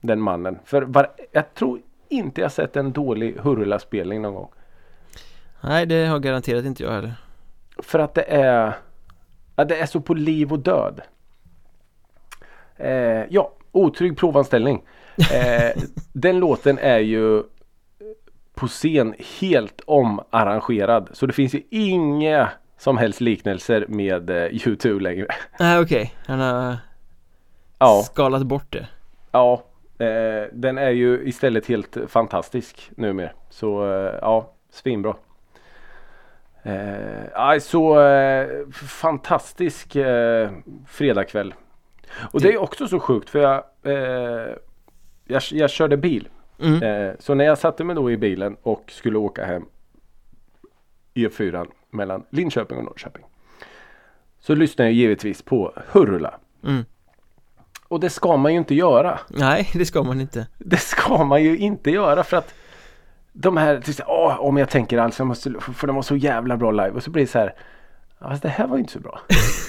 [0.01, 0.59] den mannen.
[0.65, 4.51] För var, jag tror inte jag sett en dålig Hurula-spelning någon gång.
[5.61, 7.15] Nej det har garanterat inte jag heller
[7.79, 8.73] För att det är
[9.57, 11.01] ja, Det är så på liv och död.
[12.77, 14.83] Eh, ja, otrygg provanställning.
[15.33, 17.43] Eh, den låten är ju
[18.55, 21.09] på scen helt omarrangerad.
[21.13, 25.27] Så det finns ju inga som helst liknelser med eh, U2 längre.
[25.61, 26.77] Nej okej, han har
[27.79, 28.87] Ja, skalat bort det
[29.37, 29.63] ja.
[29.99, 33.31] Eh, den är ju istället helt fantastisk numera.
[33.51, 35.15] Så eh, ja, svinbra.
[36.63, 40.51] Eh, så eh, fantastisk eh,
[40.89, 41.55] fredagkväll.
[42.15, 44.55] Och det är också så sjukt för jag, eh,
[45.25, 46.29] jag, jag körde bil.
[46.61, 46.83] mm.
[46.83, 49.65] Eh, så när jag satte mig då i bilen och skulle åka hem
[51.15, 53.25] E4 mellan Linköping och Norrköping.
[54.41, 56.35] Så lyssnade jag givetvis på Hurula.
[56.65, 56.85] Mm.
[57.89, 59.19] Och det ska man ju inte göra.
[59.29, 62.55] Nej det ska man inte Det ska man ju inte göra för att
[63.33, 66.57] de här, typ, åh, om jag tänker alltså, jag måste, för de var så jävla
[66.57, 67.55] bra live och så blir det så här
[68.29, 69.21] fast det här var ju inte så bra.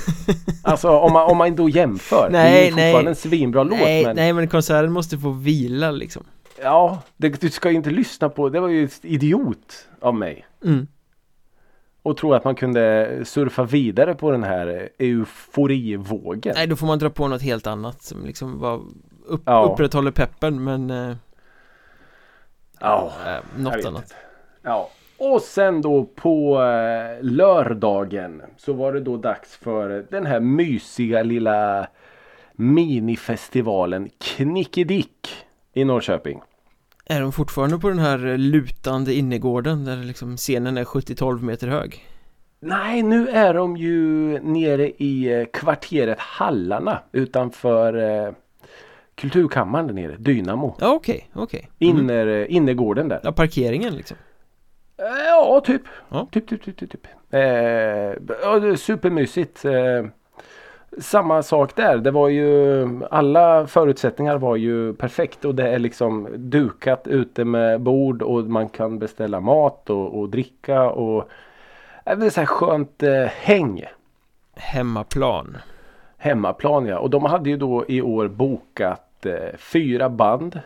[0.64, 2.30] alltså om man, om man då jämför.
[2.32, 3.08] det är Nej, ju fortfarande nej.
[3.08, 6.24] en svinbra låt nej, men nej men konserten måste få vila liksom
[6.62, 10.46] ja, det, du ska ju inte lyssna på, det var ju ett idiot av mig.
[10.66, 10.88] mm.
[12.02, 16.54] och tro att man kunde surfa vidare på den här euforivågen.
[16.56, 18.82] Nej, då får man dra på något helt annat som liksom var
[19.26, 19.70] upp, Ja.
[19.74, 21.16] upprätthåller peppen men eh,
[22.80, 23.86] Ja, eh, något annat.
[24.04, 24.16] inte.
[24.62, 24.90] Ja.
[25.20, 31.24] Och sen då på eh, lördagen så var det då dags för den här mysiga
[31.24, 31.88] lilla
[32.54, 35.28] minifestivalen Knickedick
[35.74, 36.42] i Norrköping.
[37.06, 41.68] Är de fortfarande på den här eh, lutande innergården där liksom scenen är 70-12 meter
[41.68, 42.06] hög?
[42.60, 43.96] Nej, nu är de ju
[44.40, 47.94] nere i eh, kvarteret Hallarna utanför
[48.26, 48.34] eh,
[49.16, 50.76] Kulturkammaren där nere, Dynamo.
[50.80, 51.70] Ja, okej, okej.
[51.80, 51.98] Mm.
[51.98, 53.20] Inner, innergården där.
[53.24, 54.18] Ja, parkeringen liksom.
[54.98, 55.82] Eh, Ja, typ.
[56.10, 56.28] Ja.
[56.32, 56.92] Typ, typ, typ, typ.
[56.92, 57.08] typ.
[57.30, 59.66] Eh, supermysigt.
[59.66, 60.06] Eh,
[61.00, 61.98] samma sak där.
[61.98, 67.82] Det var ju alla förutsättningar var ju perfekt och det är liksom dukat ute med
[67.82, 71.30] bord och man kan beställa mat och, och dricka och
[72.06, 73.84] eh, det är så här skönt eh, häng.
[74.56, 75.58] Hemmaplan.
[76.18, 77.00] Hemmaplan ja.
[77.00, 80.60] Och de hade ju då i år bokat eh, fyra band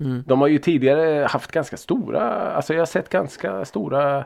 [0.00, 0.24] Mm.
[0.26, 4.24] De har ju tidigare haft ganska stora, alltså jag har sett ganska stora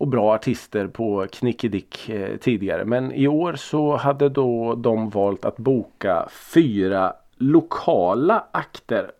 [0.00, 2.84] och bra artister på Knickedick eh, tidigare.
[2.84, 9.10] Men i år så hade då de valt att boka fyra lokala akter.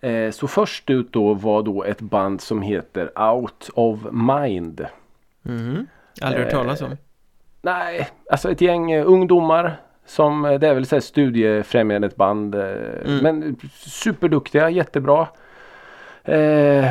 [0.00, 4.86] Eh, så först ut då var då ett band som heter Out of Mind.
[5.42, 5.86] Mhm.
[6.22, 6.96] Aldrig hört talas om.
[7.62, 12.54] Nej, alltså ett gäng eh, ungdomar som eh, det är väl så här studiefrämjande band.
[12.54, 12.60] eh,
[13.04, 13.18] Mm.
[13.22, 15.28] Men superduktiga, jättebra.
[16.24, 16.90] Eh,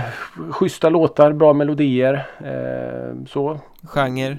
[0.52, 2.28] schyssta låtar, bra melodier.
[2.44, 3.60] Eh, så.
[3.84, 4.38] Genre.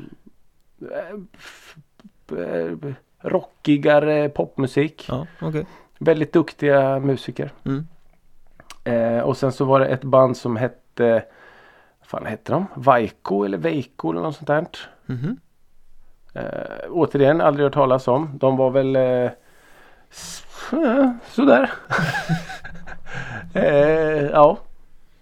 [2.32, 5.04] Eh, rockigare popmusik.
[5.08, 5.66] Ja, okej.
[5.98, 7.50] Väldigt duktiga musiker.
[7.64, 7.86] Mm.
[8.84, 11.24] Eh, och sen så var det ett band som hette
[12.00, 12.66] vad fan hette de?
[12.74, 14.66] Vaiko eller Veiko eller något sånt där.
[15.06, 15.36] Mhm.
[16.36, 18.30] Eh, återigen aldrig hört talas om.
[18.34, 19.30] De var väl eh,
[20.72, 21.70] eh, sådär.
[23.54, 24.58] eh, ja.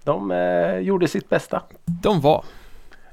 [0.04, 1.62] De eh, gjorde sitt bästa.
[1.84, 2.44] De var.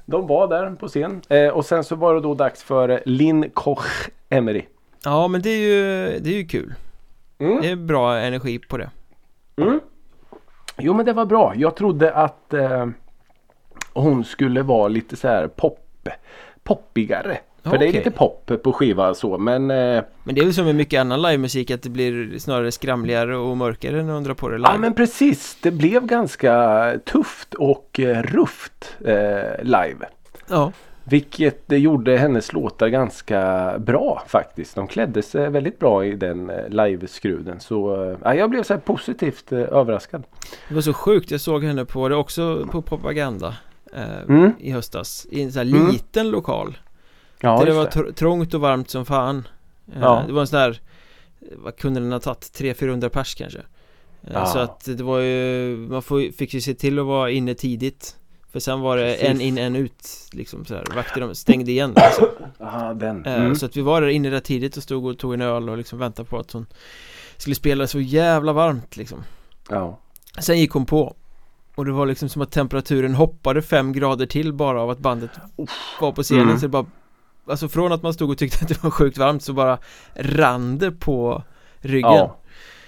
[0.06, 1.22] De var där på scen.
[1.28, 4.64] Eh, och sen så var det då dags för Linn Koch Emery.
[5.04, 6.74] Ja, men det är ju, det är ju kul.
[7.38, 7.62] Mm.
[7.62, 8.90] Det är bra energi på det.
[9.56, 9.80] Mm.
[10.78, 11.52] Jo men det var bra.
[11.56, 12.86] Jag trodde att eh,
[13.92, 16.08] hon skulle vara lite så här pop,
[16.62, 17.38] poppigare.
[17.64, 20.64] För det är lite pop på skiva så men eh, Men det är väl som
[20.64, 24.48] med mycket annan livemusik att det blir snarare skramligare och mörkare när man drar på
[24.48, 24.68] det live.
[24.72, 25.56] Ja men precis.
[25.62, 30.06] Det blev ganska tufft och eh, rufft eh, live.
[30.48, 30.72] Ja.
[31.04, 34.74] Vilket det gjorde hennes låtar ganska bra faktiskt.
[34.74, 37.60] De klädde sig väldigt bra i den eh, liveskruden.
[37.60, 40.22] Så eh, ja, jag blev så positivt eh, överraskad.
[40.68, 43.54] Det var så sjukt, jag såg henne på det också på propaganda
[43.94, 44.52] eh, Mm.
[44.58, 45.90] i höstas i en sån här Mm.
[45.92, 46.76] liten lokal
[47.42, 49.48] Ja, där det var tr- trångt och varmt som fan
[49.94, 50.24] eh, Ja.
[50.26, 50.80] Det var en sån där
[51.56, 52.40] vad kunde den ha tagit?
[52.58, 54.46] 300-400 pers kanske eh, Ja.
[54.46, 56.02] Så att det var ju Man
[56.36, 58.16] fick ju se till att vara inne tidigt
[58.52, 59.28] För sen var det Precis.
[59.28, 60.84] en in en ut liksom så här.
[60.94, 62.26] Vakter de stängde igen liksom.
[62.60, 63.24] Aha, den.
[63.24, 63.56] Eh, Mm.
[63.56, 65.76] Så att vi var där inne rätt tidigt och stod och tog en öl och
[65.76, 66.66] liksom väntade på att hon
[67.36, 69.24] Skulle spela så jävla varmt liksom
[69.70, 69.98] Ja.
[70.38, 71.16] Sen gick hon på
[71.74, 75.30] Och det var liksom som att temperaturen hoppade fem grader till bara av att bandet
[76.00, 76.56] var på scenen Mm.
[76.58, 76.86] så det bara
[77.46, 79.78] Alltså från att man stod och tyckte att det var sjukt varmt så bara
[80.14, 81.42] rann det på
[81.80, 82.36] ryggen Ja.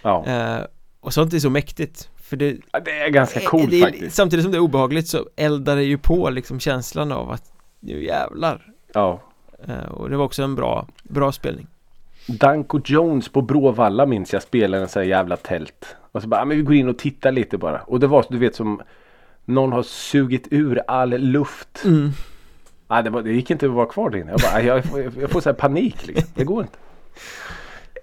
[0.03, 0.25] Ja.
[0.27, 0.65] eh,
[1.01, 4.17] Och sånt är så mäktigt För det, Ja, Det är ganska eh, coolt det faktiskt.
[4.17, 8.05] Samtidigt som det är obehagligt så eldar det ju på liksom känslan av att Nu
[8.05, 9.21] jävlar Ja.
[9.69, 11.67] eh, Och det var också en bra, bra spelning
[12.27, 15.97] Danko Jones på Bråvalla minns jag spelade en sån här jävla tält.
[16.13, 17.81] Och så bara, "Ja, men vi går in och tittar lite bara.
[17.81, 18.83] Och det var så du vet som
[19.45, 21.83] någon har sugit ur all luft.
[21.85, 22.11] mm.
[22.89, 24.31] Nej, det, var, det gick inte att vara kvar där inne.
[24.31, 26.29] Jag, bara, "Aj, jag, får- jag får så panik liksom.
[26.35, 26.79] Det går inte.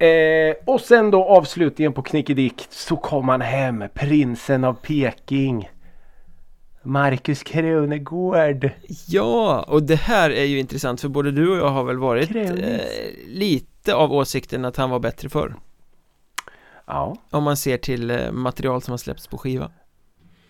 [0.06, 3.84] Eh, och sen då avslutningen på Knickedick så kom han hem.
[3.94, 5.70] Prinsen av Peking.
[6.84, 8.70] Marcus Krunegård.
[9.08, 12.36] Ja, och det här är ju intressant för både du och jag har väl varit
[12.36, 12.78] eh,
[13.28, 15.56] lite av åsikten att han var bättre förr
[16.88, 17.16] Ja.
[17.30, 19.72] Om man ser till eh, material som har släppts på skiva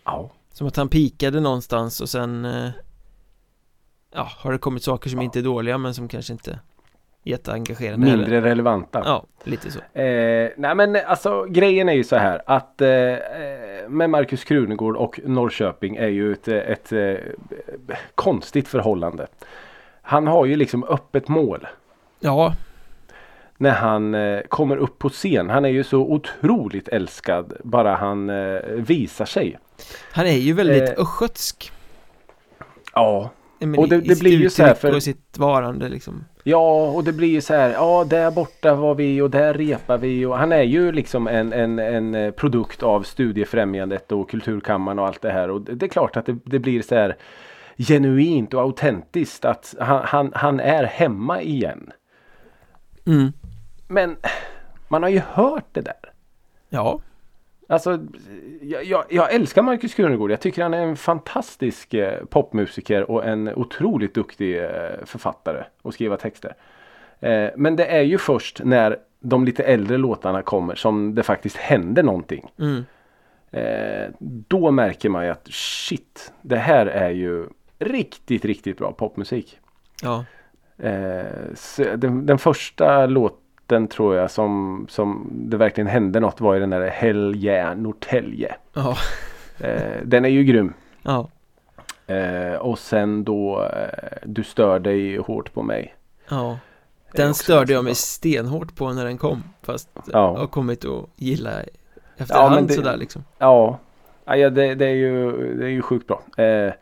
[0.06, 0.32] Ja.
[0.54, 2.70] Som att han pikade någonstans och sen eh,
[4.14, 6.60] Ja, har det kommit saker som inte är dåliga men som kanske inte
[7.24, 8.06] Jätteengagerande.
[8.06, 9.02] Mindre relevanta.
[9.06, 13.90] Ja, lite så Eh, nej men alltså grejen är ju så här att eh, eh,
[13.90, 17.14] med Markus Krunegård och Norrköping är ju ett, eh, ett, eh,
[18.16, 19.28] konstigt förhållande.
[20.02, 21.68] Han har ju liksom öppet mål
[22.20, 22.54] Ja,
[23.58, 25.50] när han eh, kommer upp på scen.
[25.50, 28.28] Han är ju så otroligt älskad bara han
[28.84, 29.60] visar sig.
[30.12, 30.96] han är ju väldigt Eh.
[31.02, 31.72] östgötsk
[32.94, 33.30] Ja.
[33.68, 36.92] Men Och det- i- det blir ju så här för- och sitt varande liksom Ja,
[36.92, 37.70] och det blir ju så här.
[37.70, 40.26] Ja, där borta var vi och där repar vi.
[40.26, 45.08] Och han är ju liksom en, en, en eh, produkt av Studiefrämjandet och Kulturkammaren och
[45.08, 45.50] allt det här.
[45.50, 47.16] Och det det är klart att det, det blir så här
[47.78, 51.92] genuint och autentiskt att han, han, han är hemma igen.
[53.06, 53.32] mm.
[53.88, 54.18] Men
[54.88, 56.12] man har ju hört det där.
[56.70, 57.00] Ja,
[57.72, 58.00] Alltså,
[58.62, 60.32] jag, jag, jag älskar Markus Krunegård.
[60.32, 64.70] Jag tycker han är en fantastisk eh, popmusiker och en otroligt duktig eh,
[65.06, 66.56] författare och skriva texter.
[67.20, 71.58] Eh, men det är ju först när de lite äldre låtarna kommer som det faktiskt
[71.58, 72.52] händer någonting.
[72.60, 72.86] mm.
[73.52, 77.48] Eh, då märker man ju att shit, det här är ju
[77.80, 79.60] riktigt, riktigt bra popmusik.
[80.04, 80.26] ja,
[80.84, 83.06] Eh, den, den första
[83.72, 87.76] låten tror jag som, som det verkligen hände något var ju den där Hell yeah
[87.78, 88.56] Norrtälje.
[88.74, 88.98] ja,
[89.60, 90.74] Eh, den är ju grym.
[91.04, 91.28] ja,
[92.08, 95.96] Eh, och sen då eh, Du stör dig hårt på mig.
[96.30, 96.58] ja
[97.14, 100.04] Den störde jag mig stenhårt på när den kom Fast Ja.
[100.14, 101.52] jag har kommit att gilla
[102.18, 103.80] efterhand men det- sådär liksom Ja,
[104.26, 106.44] ja ja, det, det, är ju, det är ju sjukt bra.
[106.46, 106.74] Eh,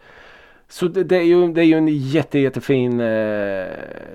[0.70, 3.66] så det, det, är ju, det är ju en jätte, jättefin eh,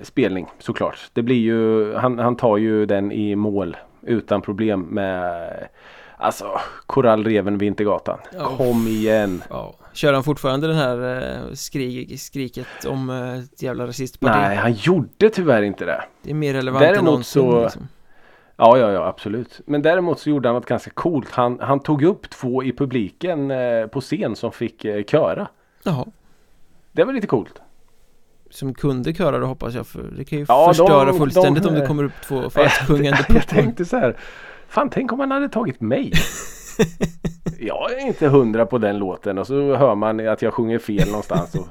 [0.03, 0.97] spelning såklart.
[1.13, 5.49] Det blir ju, han, han tar ju den i mål utan problem med
[6.17, 8.19] Alltså Korallreven Vintergatan.
[8.33, 8.45] Ja.
[8.57, 9.43] Kom igen.
[9.49, 14.39] Ja, kör han fortfarande den här eh, skrik, skriket om eh, ett jävla rasistparti?
[14.39, 16.03] Nej, han gjorde tyvärr inte det.
[16.21, 17.87] Det är mer relevant än Däremot någonsin så- liksom.
[18.57, 19.61] Ja, ja, ja, absolut.
[19.65, 21.31] Men däremot så gjorde han något ganska coolt.
[21.31, 25.47] Han, han tog upp två i publiken eh, på scen som fick eh, köra.
[25.83, 26.05] Jaha,
[26.95, 27.61] Det var lite coolt.
[28.49, 31.65] som kunde köra då hoppas jag för det kan ju Ja, de- förstöra de- fullständigt
[31.65, 34.17] om det kommer upp två falsksjungande Jag puckon tänkte så här.
[34.67, 36.11] Fan, tänk om han hade tagit mig.
[37.59, 41.07] jag är inte hundra på den låten och så hör man att jag sjunger fel
[41.07, 41.55] någonstans.
[41.55, 41.67] Och,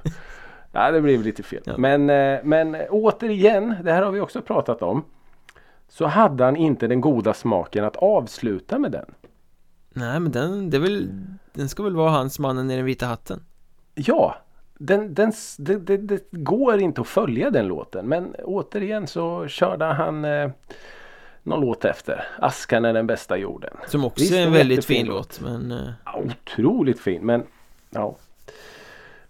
[0.73, 1.63] nej, det blev lite fel.
[1.65, 1.75] Ja.
[1.79, 5.05] Men, eh, men återigen, det här har vi också pratat om.
[5.89, 9.07] Så hade han inte den goda smaken att avsluta med den.
[9.93, 11.09] Nej men den, det är väl,
[11.53, 13.43] den ska väl vara hans mannen i den vita hatten
[13.95, 14.37] Ja,
[14.79, 18.09] den, den, det, det, det går inte att följa den låten.
[18.09, 20.51] Men återigen så körde han eh,
[21.43, 22.25] någon låt efter.
[22.39, 23.77] Askan är den bästa jorden.
[23.87, 25.41] Som också Visst, är en väldigt fin låt.
[25.41, 27.43] låt men eh, Ja, Otroligt fin men
[27.91, 28.17] ja.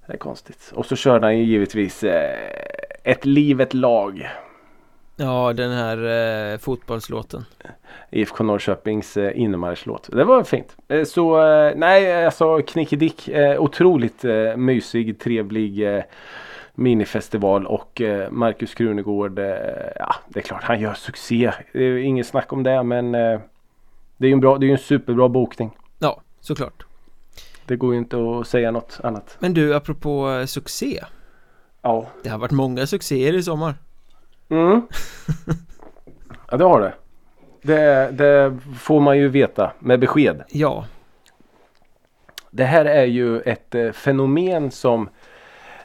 [0.06, 0.72] Det är konstigt.
[0.74, 2.38] Och så körde han ju givetvis eh,
[3.04, 4.28] Ett liv, ett lag.
[5.16, 7.44] Ja den här eh, fotbollslåten
[8.10, 10.08] IFK Norrköpings eh, innemarschlåt.
[10.12, 10.76] Det var fint.
[10.88, 13.28] Eh, så eh, nej alltså Knickedick.
[13.28, 16.02] Eh, otroligt eh, mysig, trevlig eh,
[16.74, 19.38] minifestival och Markus Krunegård.
[19.96, 21.52] Ja det är klart han gör succé.
[21.72, 24.78] Det är inget snack om det men det är ju en bra, det är en
[24.78, 25.76] superbra bokning.
[25.98, 26.86] Ja, såklart
[27.66, 29.36] Det går ju inte att säga något annat.
[29.38, 31.04] Men du, apropå succé
[31.82, 32.06] Ja.
[32.22, 33.74] Det har varit många succéer i sommar
[34.48, 34.82] Mm.
[36.50, 36.94] Ja det har det.
[37.62, 38.10] det.
[38.10, 40.42] Det får man ju veta med besked.
[40.48, 40.86] Ja,
[42.50, 45.08] Det här är ju ett eh, fenomen som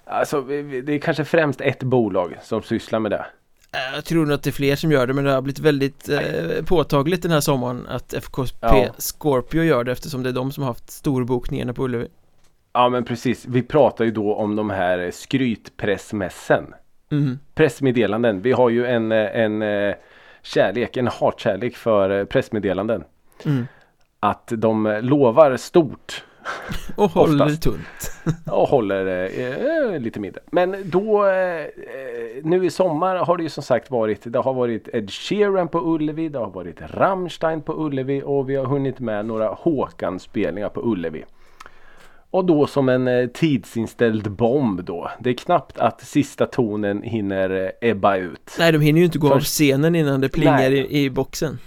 [0.06, 3.26] Alltså det är kanske främst ett bolag som sysslar med det.
[3.74, 5.60] eh, jag tror nog att det är fler som gör det men det har blivit
[5.60, 8.88] väldigt eh, påtagligt den här sommaren att FKP Ja.
[8.98, 12.08] Scorpio gör det eftersom det är de som har haft storbokningarna på Ullevi
[12.74, 13.46] Ja men precis.
[13.46, 16.74] Vi pratar ju då om de här skrytpressmässen.
[17.12, 17.40] Mm.
[17.56, 18.42] Pressmeddelanden.
[18.42, 19.96] Vi har ju en, eh, en eh,
[20.42, 23.04] kärlek, en hatkärlek för eh, pressmeddelanden.
[23.46, 23.68] Mm.
[24.20, 26.24] Att de lovar stort
[26.96, 27.64] Och håller Oftast.
[27.64, 28.12] tunt
[28.52, 29.30] och håller
[29.94, 30.42] eh, lite mindre.
[30.52, 31.66] Men då eh,
[32.44, 35.80] nu i sommar har det ju som sagt varit Det har varit Ed Sheeran på
[35.96, 36.30] Ullevi.
[36.30, 41.26] Det har varit Rammstein på Ullevi och vi har hunnit med några Håkan-spelningar på Ullevi.
[42.32, 45.12] Och då som en eh, tidsinställd bomb då.
[45.20, 47.50] Det är knappt att sista tonen hinner
[47.82, 48.56] eh, ebba ut.
[48.60, 51.60] Nej, de hinner ju inte gå av Först- scenen innan det plingar i, i boxen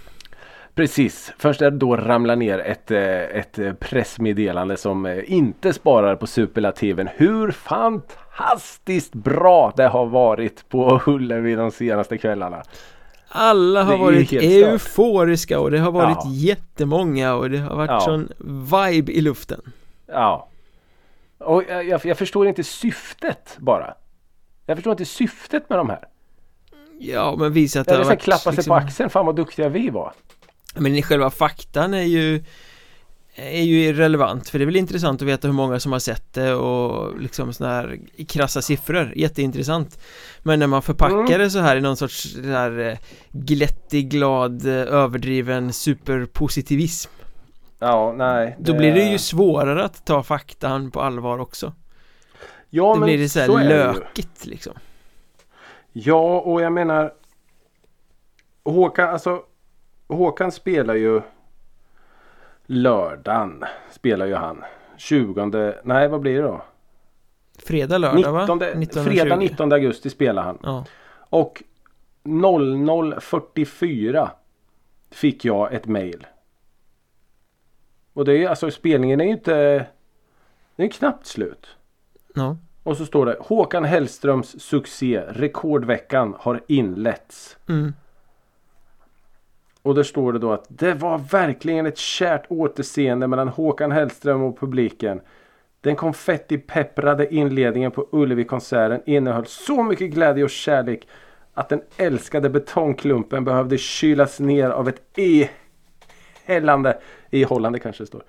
[0.75, 1.33] Precis.
[1.37, 7.09] Först är det då ramlar ner ett, eh, ett pressmeddelande som inte sparar på superlativen.
[7.15, 12.63] Hur fantastiskt bra det har varit på Ullevi de senaste kvällarna.
[13.27, 16.29] Alla har varit euforiska och det har varit Ja.
[16.31, 17.99] jättemånga och det har varit Ja.
[17.99, 18.29] sån
[18.71, 19.61] vibe i luften
[20.07, 20.49] Ja.
[21.43, 23.93] Och jag, jag, jag förstår inte syftet bara.
[24.65, 25.99] Jag förstår inte syftet med de här.
[26.99, 29.09] Ja, men visa att det Jag har varit klappa sig liksom- på axeln.
[29.09, 30.13] Fan vad duktiga vi var.
[30.75, 32.43] Men själva faktan är ju
[33.35, 36.33] är ju irrelevant för det är väl intressant att veta hur många som har sett
[36.33, 39.99] det och liksom sådana här krassa siffror, jätteintressant
[40.43, 41.39] Men när man förpackar Mm.
[41.39, 42.97] det så här i någon sorts där eh,
[43.31, 47.11] glättig, glad, eh, överdriven superpositivism
[47.83, 48.55] Ja, nej.
[48.59, 51.73] Då blir det ju svårare att ta faktan på allvar också
[52.69, 53.75] Ja det men blir det så här så är det ju.
[53.93, 54.73] lökigt liksom.
[55.91, 57.13] Ja och jag menar
[58.65, 59.41] Håkan, alltså
[60.07, 61.21] Håkan spelar ju
[62.65, 64.63] Lördagen spelar ju han
[64.97, 66.61] 20 Nej vad blir det då?
[67.59, 68.41] Fredag, lördag va?
[68.41, 69.35] 19, 19 fredag 20.
[69.35, 70.57] 19 augusti spelar han.
[70.63, 70.85] Ja.
[71.29, 71.63] Och
[72.23, 74.29] 00.44
[75.11, 76.27] fick jag ett mail.
[78.13, 79.85] Och det är alltså spelningen är ju inte
[80.75, 81.67] Den är knappt slut.
[82.35, 82.57] ja.
[82.83, 87.57] Och så står det Håkan Hellströms succé Rekordveckan har inletts.
[87.69, 87.93] Mm.
[89.81, 94.41] Och där står det då att det var verkligen ett kärt återseende mellan Håkan Hellström
[94.43, 95.21] och publiken.
[95.81, 101.07] Den konfettipepprade inledningen på Ullevi-konserten innehöll så mycket glädje och kärlek
[101.53, 105.01] att den älskade betongklumpen behövde kylas ner av ett
[106.45, 106.97] ihällande,
[107.31, 108.23] ihållande kanske det står,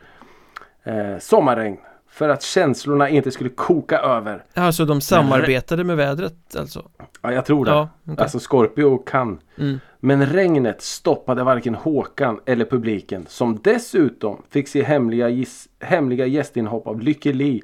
[0.82, 1.76] eh, sommarregn.
[2.08, 4.44] För att känslorna inte skulle koka över.
[4.54, 6.90] Alltså de samarbetade med vädret alltså?
[7.22, 7.70] Ja, jag tror det.
[7.70, 8.16] Ja, okej.
[8.22, 9.40] Alltså Scorpio kan.
[9.58, 9.80] Mm.
[10.00, 16.86] Men regnet stoppade varken Håkan eller publiken som dessutom fick se hemliga, gis- hemliga gästinhopp
[16.86, 17.62] av Lykke Li,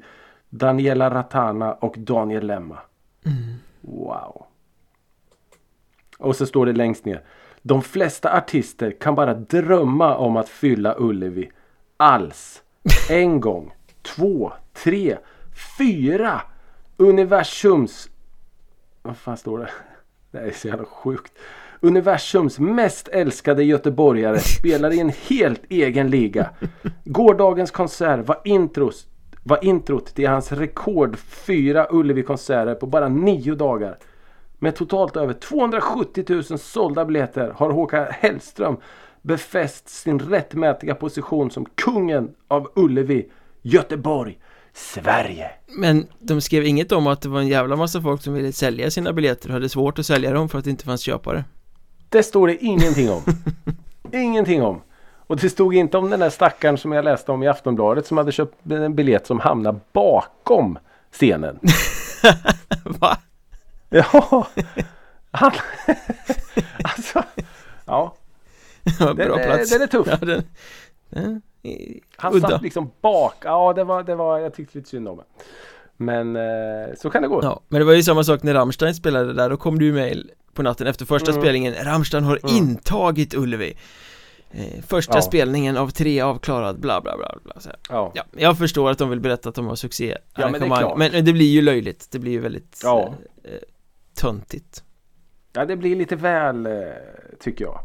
[0.49, 2.77] Daniela Ratana och Daniel Lemma.
[3.81, 4.45] Wow.
[6.17, 7.21] Och så står det längst ner.
[7.61, 11.51] De flesta artister kan bara drömma om att fylla Ullevi.
[11.97, 12.63] Alls.
[13.09, 13.73] En gång.
[14.01, 14.53] Två.
[14.73, 15.17] Tre.
[15.77, 16.41] Fyra.
[16.97, 18.09] Universums
[19.03, 19.69] vad fan står det?
[20.31, 21.33] Det här är så jävla sjukt.
[21.79, 26.49] Universums mest älskade göteborgare spelar i en helt egen liga.
[27.05, 29.07] Gårdagens konsert var, intros,
[29.43, 33.97] var introt till hans rekord fyra Ullevi-konserter på bara nio dagar.
[34.63, 38.77] Med totalt över 270 000 sålda biljetter har Håkan Hellström
[39.21, 43.29] befäst sin rättmätiga position som kungen av Ullevi,
[43.61, 44.39] Göteborg,
[44.73, 45.51] Sverige.
[45.77, 48.91] Men de skrev inget om att det var en jävla massa folk som ville sälja
[48.91, 51.43] sina biljetter och hade svårt att sälja dem för att det inte fanns köpare.
[52.09, 53.21] Det står det ingenting om.
[54.11, 54.81] ingenting om.
[55.27, 58.17] Och det stod inte om den där stackaren som jag läste om i Aftonbladet som
[58.17, 60.77] hade köpt en biljett som hamnade bakom
[61.11, 61.59] scenen.
[62.99, 63.17] Va?
[64.13, 64.47] Ja,
[65.31, 65.51] han...
[66.83, 67.23] alltså,
[67.85, 68.15] ja.
[68.99, 69.69] Bra Den, är- plats.
[69.71, 70.07] den är tuff.
[70.09, 70.43] Ja, den,
[71.09, 72.49] den, är Han udda.
[72.49, 73.35] satt liksom bak.
[73.43, 75.23] Ja, det var, det var, jag tyckte lite synd om det.
[75.97, 77.39] Men eh, så kan det gå.
[77.43, 79.93] Ja, men det var ju samma sak när Rammstein spelade där, då kom det ju
[79.93, 81.41] mail på natten efter första Mm.
[81.43, 82.55] spelningen Rammstein har Mm.
[82.57, 83.77] intagit Ullevi
[84.51, 85.21] eh, Första Ja.
[85.21, 87.69] spelningen av tre avklarad, bla bla bla, bla så.
[87.89, 88.11] Ja.
[88.15, 90.77] Ja, jag förstår att de vill berätta att de har succé Ja, men det är
[90.79, 90.97] klart.
[90.97, 93.13] men, det blir ju löjligt, det blir ju väldigt Ja.
[93.43, 93.51] eh,
[94.21, 94.83] töntigt
[95.53, 96.71] ja, det blir lite väl eh,
[97.39, 97.79] tycker jag.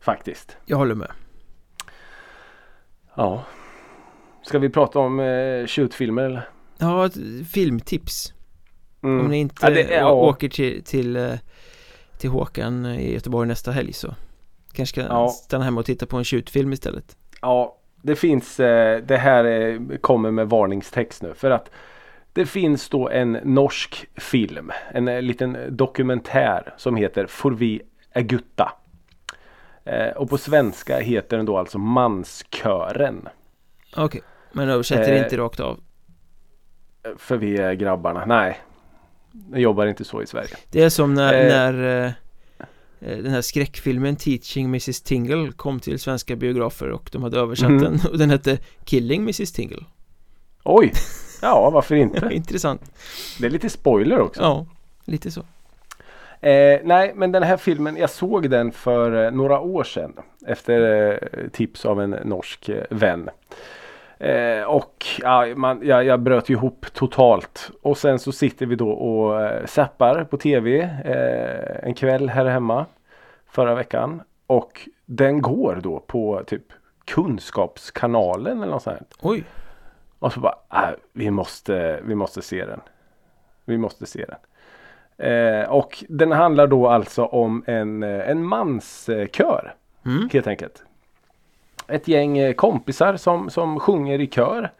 [0.00, 0.56] Faktiskt.
[0.66, 1.10] Jag håller med
[3.16, 3.44] Ja.
[4.42, 6.48] Ska vi prata om eh, shootfilmer eller?
[6.78, 7.10] Ja,
[7.52, 8.32] filmtips
[9.02, 9.20] Mm.
[9.20, 10.12] Om ni inte Ja, det ja.
[10.12, 11.32] åker till, till, eh,
[12.18, 14.14] till Håkan i Göteborg nästa helg så
[14.72, 15.28] Kanske ska Ja.
[15.28, 20.30] stanna hemma och titta på en shootfilm istället Ja, det finns, eh, det här kommer
[20.30, 21.70] med varningstext nu för att
[22.38, 27.82] det finns då en norsk film, en eh, liten dokumentär som heter Får vi
[28.12, 28.72] är gutta.
[29.84, 33.28] Eh, och på svenska heter den då alltså Manskören.
[33.96, 34.20] Okej,
[34.52, 35.80] men översätter Eh, inte rakt av
[37.16, 38.24] För vi är grabbarna.
[38.26, 38.58] Nej,
[39.50, 40.56] jag jobbar inte så i Sverige.
[40.70, 41.48] Det är som när, Eh.
[41.48, 42.06] när
[43.00, 47.70] eh, den här skräckfilmen Teaching Mrs Tingle kom till svenska biografer och de hade översatt
[47.70, 47.82] Mhm.
[47.82, 49.84] den och den hette Killing Mrs Tingle
[50.64, 50.92] Oj!
[51.42, 52.28] Ja, varför inte?
[52.30, 52.82] Intressant
[53.40, 54.42] Det är lite spoiler också.
[54.42, 54.66] Ja,
[55.04, 55.42] lite så
[56.40, 60.12] Eh, nej, men den här filmen, jag såg den för eh, några år sedan.
[60.46, 63.30] Efter eh, tips av en norsk eh, vän.
[64.18, 67.70] Eh, och ja, man, ja, jag bröt ihop totalt.
[67.82, 72.44] Och sen så sitter vi då och eh, zappar på tv eh, en kväll här
[72.44, 72.86] hemma.
[73.50, 74.22] Förra veckan.
[74.46, 76.64] Och den går då på typ
[77.04, 79.14] Kunskapskanalen eller något sånt.
[79.20, 79.44] Oj,
[80.18, 82.80] Och så bara, äh, vi, måste, vi måste se den.
[83.64, 84.38] Vi måste se den.
[85.30, 89.74] Eh, och den handlar då alltså om en, eh, en manskör
[90.06, 90.28] mm.
[90.32, 90.82] helt enkelt.
[91.88, 94.70] Ett gäng eh, kompisar som, som sjunger i kör.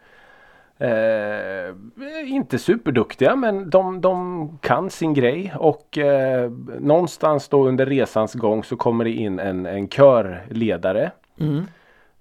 [0.77, 1.75] Eh,
[2.25, 8.63] inte superduktiga men de, de kan sin grej och eh, någonstans då under resans gång
[8.63, 11.11] så kommer det in en, en körledare.
[11.39, 11.63] Mm.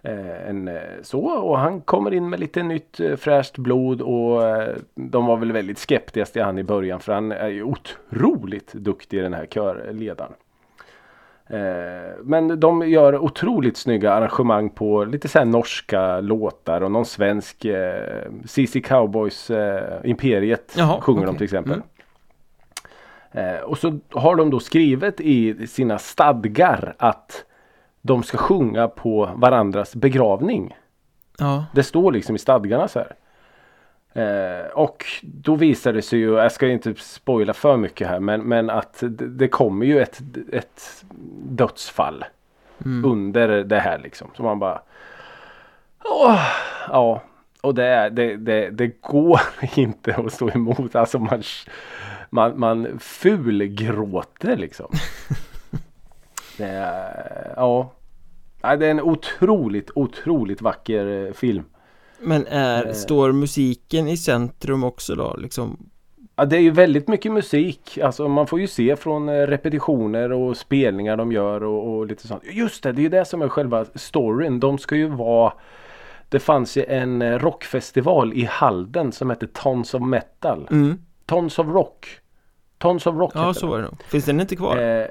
[0.09, 4.49] Eh, en, eh, så och han kommer in med lite nytt eh, fräscht blod och
[4.49, 8.73] eh, de var väl väldigt skeptiska till han i början för han är ju otroligt
[8.73, 10.33] duktig den här körledaren.
[11.47, 17.07] Eh, men de gör otroligt snygga arrangemang på lite så här norska låtar och någon
[17.07, 21.39] svensk eh, CC Cowboys eh, Imperiet Jaha, sjunger de okej.
[21.39, 21.83] till exempel.
[23.33, 23.55] Mm.
[23.55, 27.45] Eh, och så har de då skrivit i sina stadgar att
[28.09, 30.77] de ska sjunga på varandras begravning.
[31.39, 33.15] Ja, Det står liksom i stadgarna så här.
[34.13, 38.43] Eh, och då visar det sig ju, jag ska inte spoila för mycket här men,
[38.43, 40.21] men att det, det kommer ju ett,
[40.53, 41.05] ett
[41.43, 42.25] dödsfall
[42.85, 43.11] mm.
[43.11, 44.31] under det här liksom.
[44.37, 44.81] Så man bara
[46.05, 46.41] Åh,
[46.89, 47.23] Ja
[47.61, 49.41] och det, det, det, det går
[49.79, 50.95] inte att stå emot.
[50.95, 51.43] Alltså man,
[52.31, 54.91] man, man fulgråter liksom.
[56.57, 56.73] Det
[57.57, 57.93] ja.
[58.63, 61.65] Ja, Det är en otroligt, otroligt vacker eh, film.
[62.21, 62.93] Men är, Eh.
[62.93, 65.91] står musiken i centrum också då liksom?
[66.37, 67.99] Ja, det är ju väldigt mycket musik.
[68.03, 72.27] Alltså man får ju se från eh, repetitioner och spelningar de gör och, och lite
[72.29, 72.43] sånt.
[72.53, 74.61] Just det, det är ju det som är själva storyn.
[74.61, 75.53] De ska ju vara
[76.29, 80.69] Det fanns ju en rockfestival i Halden som hette Tons of Metal.
[80.71, 80.99] Mm.
[81.27, 82.07] Tons of Rock.
[82.79, 84.77] Tons of Rock Ja så var det nog Finns den inte kvar?
[84.77, 85.07] Eh,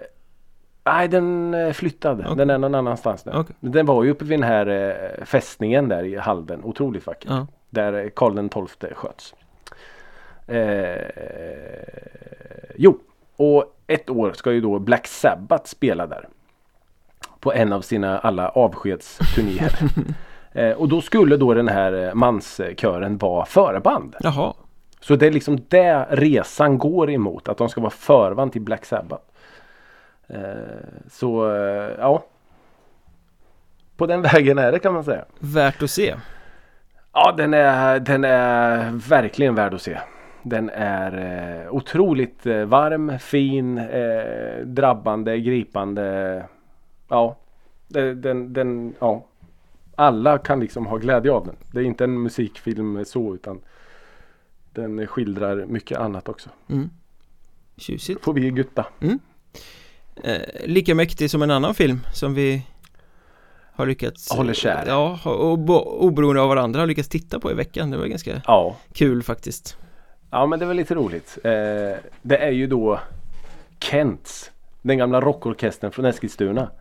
[0.87, 2.19] nej den är flyttad.
[2.19, 2.35] Okej.
[2.35, 3.31] Den är någon annanstans nu.
[3.35, 3.55] Okej.
[3.59, 6.63] Den var ju uppe vid den här eh, fästningen där i Halden.
[6.63, 7.29] Otroligt vacker.
[7.29, 7.47] Ja.
[7.69, 9.33] Där eh, Karl XII sköts.
[10.47, 11.01] Eh,
[12.75, 12.99] jo,
[13.37, 16.27] och ett år ska ju då Black Sabbath spela där.
[17.39, 19.79] På en av sina alla avskedsturnéer.
[20.51, 24.15] eh, och då skulle då den här eh, manskören vara förband.
[24.19, 24.53] Jaha
[24.99, 27.47] Så det är liksom det resan går emot.
[27.47, 29.23] Att de ska vara förband till Black Sabbath.
[30.27, 30.39] Eh,
[31.09, 32.25] så eh, ja.
[33.97, 35.25] På den vägen är det kan man säga.
[35.39, 36.15] Värt att se
[37.13, 39.97] Ja den är, den är verkligen värd att se.
[40.43, 41.11] Den är
[41.65, 43.81] eh, otroligt varm, fin,
[44.63, 46.45] drabbande, gripande.
[47.07, 47.37] Ja.
[47.87, 49.25] Den, den, ja.
[49.95, 51.55] Alla kan liksom ha glädje av den.
[51.71, 53.61] Det är inte en musikfilm så utan
[54.73, 56.49] den skildrar mycket annat också.
[56.69, 56.89] mm.
[57.77, 58.85] Tjusigt Får vi gutta.
[60.23, 62.63] Eh, Lika mäktig som en annan film som vi
[63.75, 64.83] har lyckats Håller kär.
[64.87, 68.41] Ja, och bo- oberoende av varandra har lyckats titta på i veckan Det var ganska
[68.45, 68.75] Ja.
[68.93, 69.77] kul faktiskt
[70.31, 71.37] Ja men det var lite roligt.
[71.43, 71.51] Eh,
[72.21, 72.99] det är ju då
[73.79, 74.51] Kents.
[74.81, 76.71] Den gamla rockorkestern från Eskilstuna.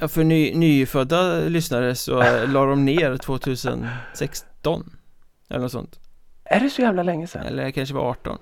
[0.00, 2.16] Ja, för ny, nyfödda lyssnare så
[2.46, 4.96] la de ner 2016
[5.48, 5.98] Eller något sånt
[6.44, 7.46] Är det så jävla länge sedan?
[7.46, 8.38] Eller kanske var 18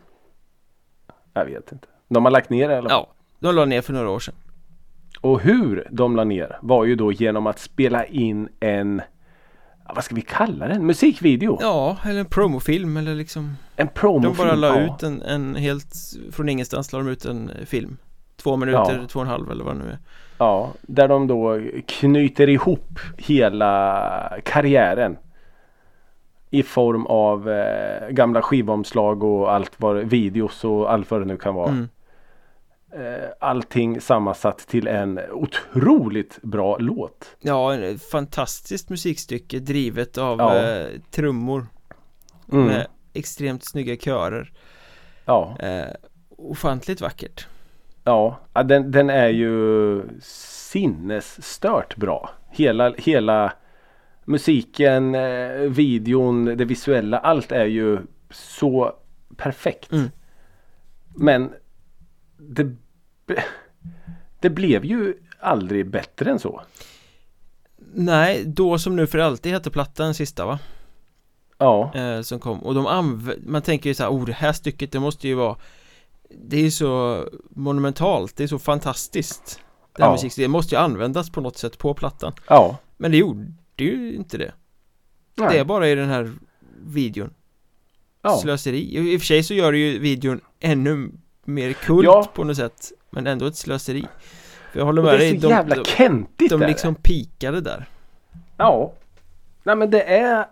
[1.35, 1.87] Jag vet inte.
[2.09, 2.87] De har lagt ner det fall.
[2.91, 3.13] Ja,
[3.43, 4.35] de la ner för några år sedan
[5.21, 9.03] Och hur de la ner var ju då genom att spela in en
[9.95, 10.87] vad ska vi kalla den?
[10.87, 11.59] Musikvideo?
[11.61, 14.35] Ja, eller en promofilm eller liksom En promofilm?
[14.37, 14.95] De bara la ja.
[14.97, 15.95] ut en, en helt
[16.33, 17.97] Från ingenstans la de ut en film
[18.37, 19.09] Två minuter, Ja.
[19.09, 19.99] två och en halv eller vad det nu är
[20.39, 25.17] Ja, där de då knyter ihop hela karriären.
[26.51, 31.37] I form av eh, gamla skivomslag och allt vad videos och allt vad det nu
[31.37, 31.69] kan vara.
[31.71, 31.89] mm.
[32.97, 37.37] Eh, allting sammansatt till en otroligt bra låt.
[37.41, 37.73] Ja,
[38.13, 40.57] fantastiskt musikstycke drivet av Ja.
[40.63, 41.67] eh, trummor
[42.53, 42.67] Mm.
[42.67, 44.53] Med extremt snygga körer
[45.25, 45.87] Ja, eh,
[46.31, 47.47] Ofantligt vackert
[48.05, 48.39] ja.
[48.55, 52.31] ja den, den är ju sinnesstört bra.
[52.51, 53.53] Hela, hela
[54.25, 57.99] musiken, eh, videon, det visuella, allt är ju
[58.31, 58.93] så
[59.37, 59.93] perfekt.
[59.93, 60.11] Mm.
[61.17, 61.53] Men
[62.49, 62.77] det,
[64.41, 66.63] det blev ju aldrig bättre än så.
[67.95, 70.59] Nej, då som nu för alltid hette plattan sista va?
[71.59, 74.53] Ja, Eh, som kom och de anv- man tänker ju så här, oh det här
[74.53, 75.57] stycket det måste ju vara
[76.45, 79.61] Det är ju så monumentalt, det är så fantastiskt
[79.97, 80.13] Det här Ja.
[80.13, 82.77] musikstycket, det måste ju användas på något sätt på plattan ja.
[82.97, 84.53] Men det gjorde ju inte det
[85.35, 85.49] Nej.
[85.53, 86.33] Det är bara i den här
[86.85, 87.35] videon
[88.23, 88.37] ja.
[88.39, 91.11] Slöseri, i i och för sig så gör det ju videon ännu
[91.45, 92.27] mer kult Ja.
[92.35, 94.07] på något sätt Men ändå ett slöseri
[94.73, 96.67] För jag håller med det är dig, så de, jävla de, kentigt de det.
[96.67, 97.87] liksom pikade där
[98.57, 98.93] Ja.
[99.63, 100.47] Nej men det är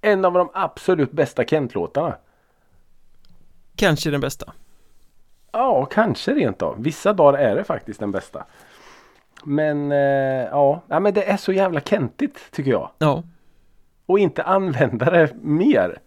[0.00, 2.16] en av de absolut bästa Kent-låtarna.
[3.76, 4.52] Kanske den bästa
[5.52, 6.82] Ja, kanske rent av.
[6.82, 8.44] Vissa dagar är det faktiskt den bästa.
[9.44, 9.98] Men eh,
[10.50, 12.90] ja, Nej, men det är så jävla kentigt tycker jag.
[12.98, 13.22] Ja,
[14.06, 15.98] Och inte använda det mer.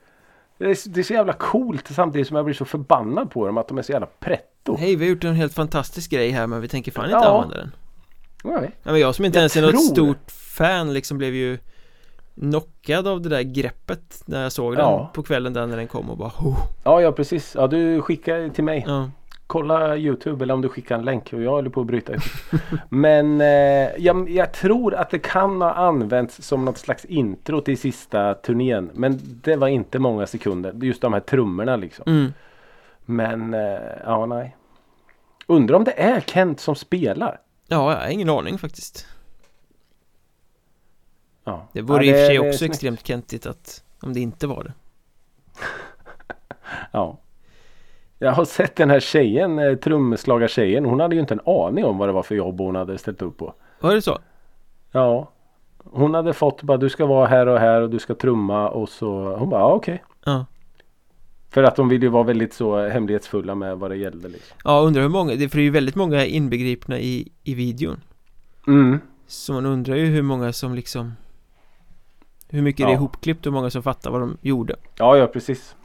[0.58, 3.58] Det är, det är så jävla coolt samtidigt som jag blir så förbannad på dem
[3.58, 4.76] att de är så jävla pretto.
[4.78, 7.28] hej vi har gjort en helt fantastisk grej här men vi tänker fan inte Ja.
[7.43, 7.72] använda den
[8.43, 8.72] Nej.
[8.84, 9.82] Ja men jag som inte Jag ens är något tror-
[10.14, 11.58] stort fan liksom blev ju
[12.39, 15.12] knockad av det där greppet när jag såg den Ja.
[15.14, 17.55] på kvällen där när den kom och bara oh, Ja, ja precis.
[17.55, 18.84] Ja, du skickade till mig.
[18.88, 19.12] ja.
[19.47, 22.23] Kolla Youtube eller om du skickar en länk och jag håller på att bryta ihop.
[22.89, 23.47] Men eh,
[23.97, 28.91] jag, jag tror att det kan ha använts som något slags intro till sista turnén.
[28.93, 30.73] Men det var inte många sekunder.
[30.81, 32.03] Just de här trummorna liksom.
[32.07, 32.33] Mm.
[33.05, 34.55] Men eh, ja, nej.
[35.47, 37.39] Undrar om det är Kent som spelar.
[37.67, 39.07] Ja, jag har ingen aning faktiskt.
[41.43, 41.67] Ja.
[41.73, 44.47] Det vore ja, i och för sig det också extremt kentigt att om det inte
[44.47, 44.73] var det.
[46.91, 47.17] Ja.
[48.20, 50.86] Jag har sett den här tjejen, eh, trumslagartjejen.
[50.86, 53.22] Hon hade ju inte en aning om vad det var för jobb hon hade ställt
[53.22, 53.53] upp på.
[53.80, 54.20] Var det så?
[54.91, 55.32] Ja.
[55.84, 58.89] Hon hade fått bara du ska vara här och här och du ska trumma och
[58.89, 60.03] så hon bara ja, okej.
[60.26, 60.45] Ja.
[61.49, 64.57] För att de vill ju vara väldigt så hemlighetsfulla med vad det gällde liksom.
[64.63, 68.01] Ja, undrar hur många, det för det är ju väldigt många inbegripna i, i videon.
[68.68, 68.99] Mm.
[69.28, 71.13] Så man undrar ju hur många som liksom
[72.49, 72.97] Hur mycket det är Ja.
[72.97, 74.76] ihopklippt och hur många som fattar vad de gjorde.
[74.97, 75.76] Ja, ja precis.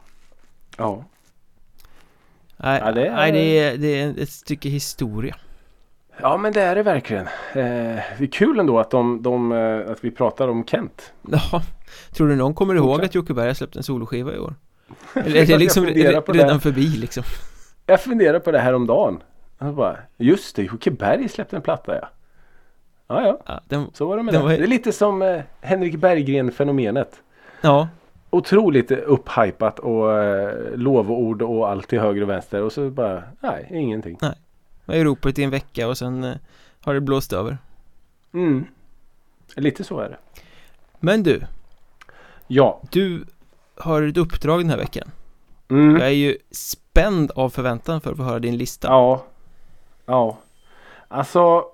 [0.77, 1.03] Ja.
[2.63, 5.35] Nej, Ja, det är- nej det, är, det är ett stycke historia.
[6.21, 7.27] Ja men det är det verkligen.
[7.27, 7.33] Eh,
[8.17, 11.13] det är kul ändå att, de, de, eh, att vi pratar om Kent.
[11.31, 11.61] Ja,
[12.11, 14.55] tror du någon kommer ihåg att Jocke Berg har släppt en soloskiva i år?
[15.13, 16.59] Eller är det liksom re- på redan det.
[16.59, 17.23] förbi liksom?
[17.85, 19.23] Jag funderar på det här om dagen.
[19.59, 22.09] Jag bara, just det, Jocke Berg släppte en platta ja.
[23.07, 24.43] Ja ja, Ja, den, så var det med Det det.
[24.43, 27.21] var- Det är lite som eh, Henrik Berggren-fenomenet.
[27.61, 27.87] ja,
[28.33, 33.67] Otroligt upphypat och eh, lovord och allt till höger och vänster och så bara, nej,
[33.71, 34.17] ingenting.
[34.85, 36.35] var i ropet i en vecka och sen eh,
[36.81, 37.57] har det blåst över.
[38.33, 38.65] Mm.
[39.55, 40.17] Lite så är det.
[40.99, 41.41] Men du,
[42.47, 42.81] Ja.
[42.91, 43.25] du
[43.75, 45.11] har ett uppdrag den här veckan.
[45.69, 45.95] Mm.
[45.95, 48.87] Jag är ju spänd av förväntan för att få höra din lista.
[48.87, 49.23] Ja.
[50.05, 50.37] Ja.
[51.07, 51.65] Alltså.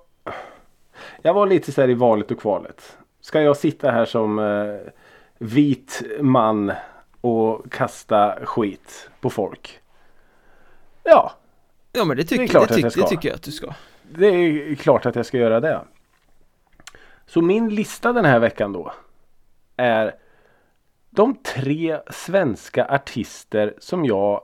[1.22, 2.96] Jag var lite så här i valet och kvalet.
[3.20, 4.92] Ska jag sitta här som eh,
[5.40, 6.72] vit man
[7.20, 9.80] och kasta skit på folk?
[11.02, 11.32] Ja,
[11.92, 13.00] Ja men det, tycker Det är klart det, att jag ska.
[13.00, 13.74] det tycker jag att du ska.
[14.14, 15.80] det är klart att jag ska göra det.
[17.26, 18.92] Så min lista den här veckan då
[19.76, 20.14] är
[21.10, 24.42] de tre svenska artister som jag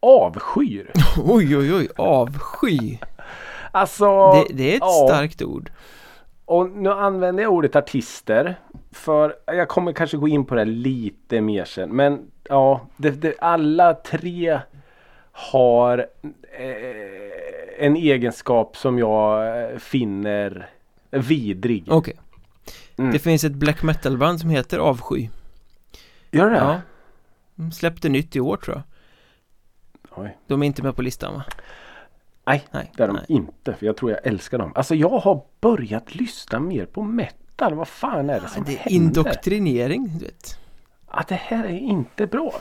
[0.00, 0.92] avskyr.
[1.24, 2.98] Oj oj oj, avsky.
[3.72, 5.06] Alltså, Det, det är ett ja.
[5.08, 5.70] starkt ord.
[6.44, 8.56] Och nu använder jag ordet artister
[8.92, 11.96] för jag kommer kanske gå in på det lite mer sen.
[11.96, 14.60] Men ja, det, det, alla tre
[15.32, 15.98] har
[16.58, 20.70] eh, en egenskap som jag finner
[21.10, 21.84] vidrig.
[21.88, 22.16] Okej.
[22.96, 23.12] Mm.
[23.12, 25.28] Det finns ett black metal band som heter Avsky.
[26.30, 26.56] Gör det?
[26.56, 26.80] Ja.
[27.54, 28.82] De släppte nytt i år tror jag.
[30.24, 30.38] Oj.
[30.46, 31.44] De är inte med på listan va?
[32.46, 32.92] Nej, Nej.
[32.96, 33.24] det är de nej.
[33.28, 33.74] inte.
[33.74, 34.72] För jag tror jag älskar dem.
[34.74, 37.74] Alltså jag har börjat lyssna mer på metal.
[37.74, 38.90] Vad fan är det som Det är händer?
[38.96, 40.58] indoktrinering, du vet.
[41.12, 42.52] Ja, det här är inte bra.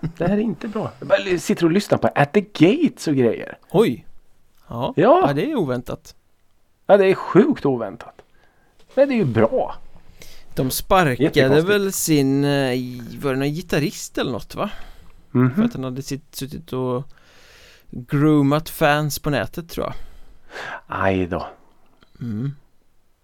[0.00, 0.16] Vet.
[0.18, 0.92] Det här är inte bra.
[1.08, 3.58] Jag sitter och lyssnar på At the Gates och grejer.
[3.70, 4.06] Oj.
[4.68, 5.22] Ja, Ja.
[5.26, 6.14] ja det är oväntat.
[6.86, 8.22] Ja, det är sjukt oväntat.
[8.94, 9.74] Men det är ju bra.
[10.54, 12.78] De sparkade väl sin, eh,
[13.22, 14.70] var det någon gitarrist eller något va?
[15.32, 15.64] För Mhm.
[15.64, 17.02] att han hade sitt, suttit och
[17.92, 19.94] groomat fans på nätet tror jag.
[20.86, 21.46] Aj då.
[22.20, 22.50] Mm.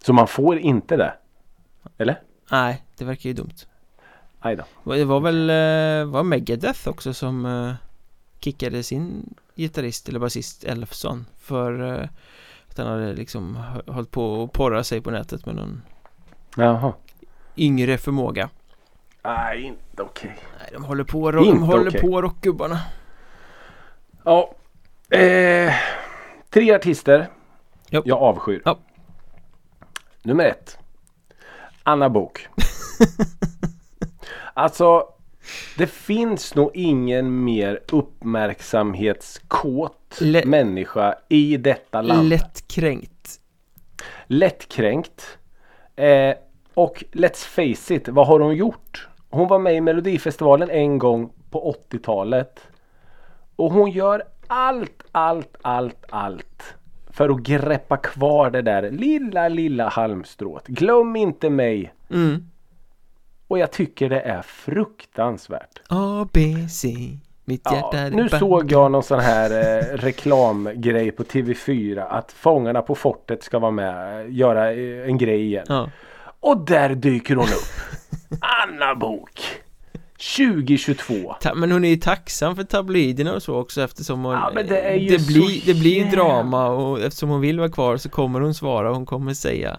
[0.04, 1.14] Så man får inte det?
[1.98, 2.20] Eller?
[2.50, 3.54] Nej, det verkar ju dumt.
[4.40, 4.64] Aj då.
[4.74, 7.74] Och Det var väl, eh, var Megadeth också som eh,
[8.40, 12.08] kickade sin gitarrist eller basist Elfson för eh,
[12.68, 15.82] att han hade liksom hå- hållit på att porra sig på nätet med någon
[16.56, 16.92] Jaha.
[17.56, 18.48] yngre förmåga.
[19.24, 20.38] Nej, inte okej.
[20.58, 22.00] Nej, de håller på, de håller okej.
[22.00, 22.80] på rockgubbarna.
[24.24, 24.54] Ja.
[25.10, 25.72] Eh,
[26.50, 27.26] tre artister.
[27.90, 28.02] Ja.
[28.04, 28.62] Jag avskyr.
[28.64, 28.78] Ja.
[30.22, 30.78] Nummer ett.
[31.82, 32.48] Anna Bok.
[34.54, 35.04] alltså.
[35.78, 42.28] Det finns nog ingen mer uppmärksamhetskåt Lä- människa i detta land.
[42.28, 43.40] Lättkränkt.
[44.26, 45.38] lättkränkt.
[45.96, 46.34] Eh,
[46.74, 49.08] och let's face it, vad har hon gjort?
[49.30, 52.60] Hon var med i Melodifestivalen en gång på 80-talet.
[53.56, 56.74] Och hon gör allt, allt, allt, allt
[57.10, 60.66] för att greppa kvar det där lilla, lilla halmstrået.
[60.66, 61.92] Glöm inte mig.
[62.10, 62.48] Mm.
[63.48, 65.80] Och jag tycker det är fruktansvärt.
[65.88, 66.88] A, B, C.
[67.44, 72.32] Mitt Ja, hjärta är nu såg jag någon sån här eh, reklamgrej på TV4 att
[72.32, 75.66] Fångarna på fortet ska vara med, göra eh, en grej igen.
[75.68, 75.90] Ja.
[76.40, 78.40] Och där dyker hon upp.
[78.40, 79.40] Anna Bok
[80.18, 81.34] 2022.
[81.40, 84.80] Ta- Men hon är ju tacksam för tabloiderna och så också eftersom hon Ja, det
[84.80, 88.54] är det blir, det blir drama och eftersom hon vill vara kvar så kommer hon
[88.54, 89.78] svara och hon kommer säga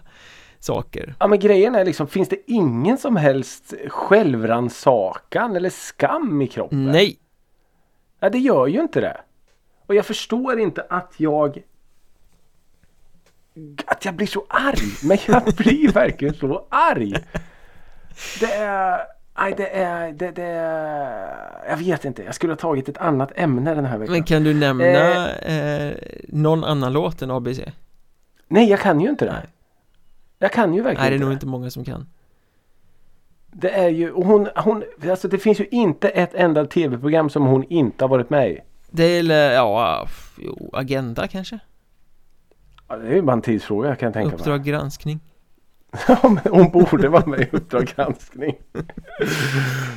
[0.58, 6.46] saker Ja men grejen är liksom, finns det ingen som helst självrannsakan eller skam i
[6.46, 6.86] kroppen?
[6.86, 7.18] Nej!
[8.20, 9.20] Ja, det gör ju inte det.
[9.86, 11.62] Och jag förstår inte att jag
[13.86, 14.78] att jag blir så arg.
[15.08, 17.14] Men jag blir verkligen så arg.
[18.40, 19.00] Det är...
[19.40, 21.68] Nej, det är, det, det är...
[21.68, 22.22] Jag vet inte.
[22.22, 24.12] Jag skulle ha tagit ett annat ämne den här veckan.
[24.12, 25.94] Men kan du nämna eh,
[26.28, 27.60] någon annan låt än ABC?
[28.48, 29.32] Nej, jag kan ju inte det.
[29.32, 29.46] Nej.
[30.38, 32.06] Jag kan ju verkligen Nej, det är inte nog inte många som kan
[33.46, 37.46] Det är ju, och hon, hon, alltså det finns ju inte ett enda tv-program som
[37.46, 38.60] hon inte har varit med i.
[38.90, 41.58] Det är, ja, jo, Agenda kanske?
[42.88, 44.38] Ja, det är ju bara en tidsfråga kan jag tänka mig.
[44.38, 45.20] Uppdrag granskning
[46.08, 48.56] Ja, men hon borde vara med i Uppdrag granskning.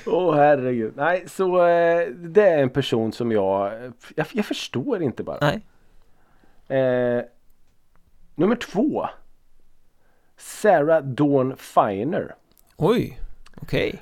[0.05, 0.93] Åh herregud.
[0.95, 3.73] Nej, så eh, det är en person som jag,
[4.15, 5.37] jag, jag förstår inte bara.
[5.41, 5.61] Nej,
[6.67, 7.23] Eh,
[8.35, 9.07] nummer två.
[10.37, 12.35] Sarah Dawn Finer.
[12.77, 13.19] oj,
[13.61, 14.01] okej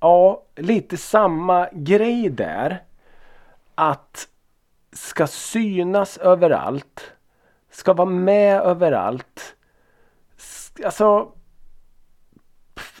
[0.00, 2.82] Ja, lite samma grej där.
[3.74, 4.28] Att
[4.92, 7.12] ska synas överallt.
[7.70, 9.56] Ska vara med överallt.
[10.84, 11.32] Alltså.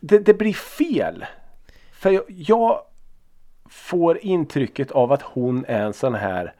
[0.00, 1.26] Det, det blir fel.
[1.92, 2.82] För jag, jag
[3.68, 6.54] får intrycket av att hon är en sån här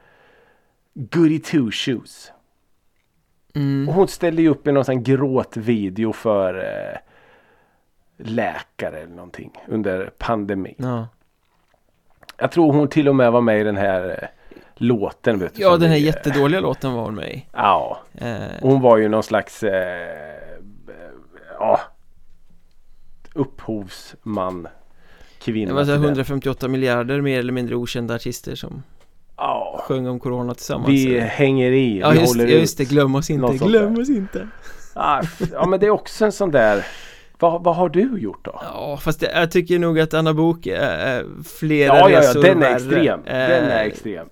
[0.94, 2.32] goody two shoes.
[3.54, 3.88] mm.
[3.88, 6.98] Och hon ställde ju upp i någon sån gråtvideo för eh,
[8.16, 10.74] läkare eller någonting under pandemin.
[10.78, 11.08] Ja,
[12.38, 14.28] Jag tror hon till och med var med i den här eh,
[14.74, 15.38] låten.
[15.38, 18.36] Vet du, ja den här vi, eh, jättedåliga låten var hon med i Ja, eh,
[18.60, 20.58] hon var ju någon slags eh,
[21.60, 21.80] ja,
[23.34, 24.68] upphovsman.
[25.38, 25.68] Kvinna.
[25.68, 26.08] Det var så här till den.
[26.10, 28.82] 158 miljarder mer eller mindre okända artister som
[29.36, 31.98] Ja, sjöng om corona tillsammans vi hänger i.
[31.98, 34.02] Ja vi just, håller ja, just det, glöm oss inte, glöm där.
[34.02, 34.48] oss inte
[34.94, 36.86] Ah, ja men det är också en sån där.
[37.38, 38.60] Vad, vad har du gjort då?
[38.62, 41.26] Ja fast det, jag tycker nog att Anna Bok är,
[41.58, 43.20] flera Ja, ja, ja, resor den är extrem.
[43.24, 44.28] Den är extrem.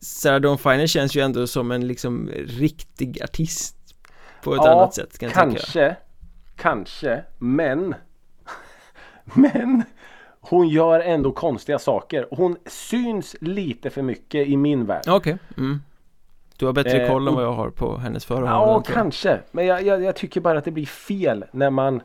[0.00, 3.76] Sarah Dawn Finer känns ju ändå som en liksom riktig artist
[4.42, 5.96] På ett Ja, annat sätt kan jag tänka
[6.56, 7.94] Kanske, men
[9.24, 9.82] Men
[10.40, 12.26] Hon gör ändå konstiga saker.
[12.30, 15.02] Hon syns lite för mycket i min värld.
[15.08, 15.82] Okej, mm.
[16.58, 18.84] Du har bättre Eh, koll än vad jag har på hennes Ja, förhållanden jag.
[18.86, 19.40] kanske.
[19.50, 22.02] Men jag, jag, jag tycker bara att det blir fel när man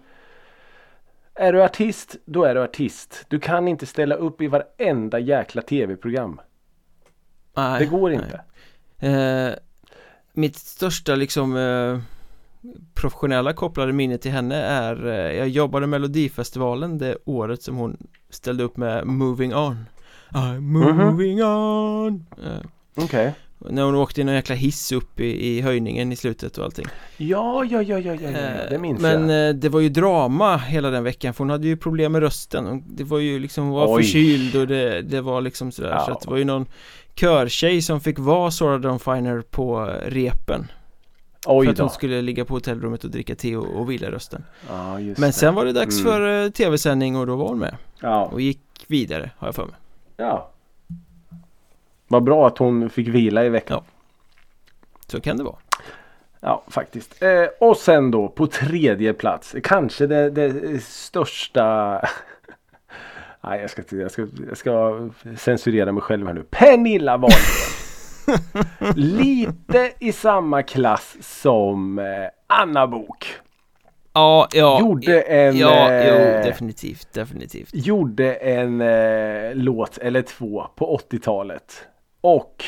[1.35, 3.25] Är du artist, då är du artist.
[3.27, 6.41] Du kan inte ställa upp i varenda jäkla tv-program.
[7.55, 8.19] Nej, Det går nej.
[8.19, 8.41] inte.
[9.07, 9.53] Eh,
[10.33, 11.99] mitt största liksom eh,
[12.93, 17.97] professionella kopplade minne till henne är eh, Jag jobbade Melodifestivalen det året som hon
[18.29, 19.85] ställde upp med Moving On
[20.29, 23.33] I'm moving on eh, Okej.
[23.69, 26.85] När hon åkte i någon jäkla hiss upp i, i höjningen i slutet och allting
[27.17, 29.49] Ja, ja, ja, ja, ja, ja, ja, det minns Men jag.
[29.49, 32.83] eh, det var ju drama hela den veckan för hon hade ju problem med rösten
[32.87, 34.03] Det var ju liksom, hon var Oj.
[34.03, 35.99] förkyld och det, det var liksom sådär Ja.
[36.05, 36.65] Så att det var ju någon
[37.15, 40.67] körtjej som fick vara Sora Dawn Finer på eh, repen
[41.47, 41.83] Oj För att då.
[41.83, 45.29] hon skulle ligga på hotellrummet och dricka te och, och vila rösten Ja, just Men
[45.29, 45.33] det.
[45.33, 46.11] sen var det dags Mm.
[46.13, 49.65] för eh, tv-sändning och då var hon med Ja, Och gick vidare har jag för
[49.65, 49.75] mig
[50.17, 50.49] ja.
[52.07, 53.83] Vad bra att hon fick vila i veckan.
[55.07, 55.55] Så kan det vara
[56.39, 57.21] Ja, faktiskt.
[57.23, 59.55] Eh, och sen då på tredje plats.
[59.63, 61.91] Kanske det, det största.
[63.41, 66.43] Nej, jag ska, jag, ska, jag ska censurera mig själv här nu.
[66.49, 67.39] Pernilla Wahlgren.
[68.95, 72.05] Lite i samma klass som eh,
[72.47, 73.27] Anna Bok.
[74.13, 80.67] Ja, ja Gjorde en, Ja, eh, jo, definitivt, definitivt Gjorde en eh, låt eller två
[80.75, 81.87] på 80-talet.
[82.21, 82.65] Och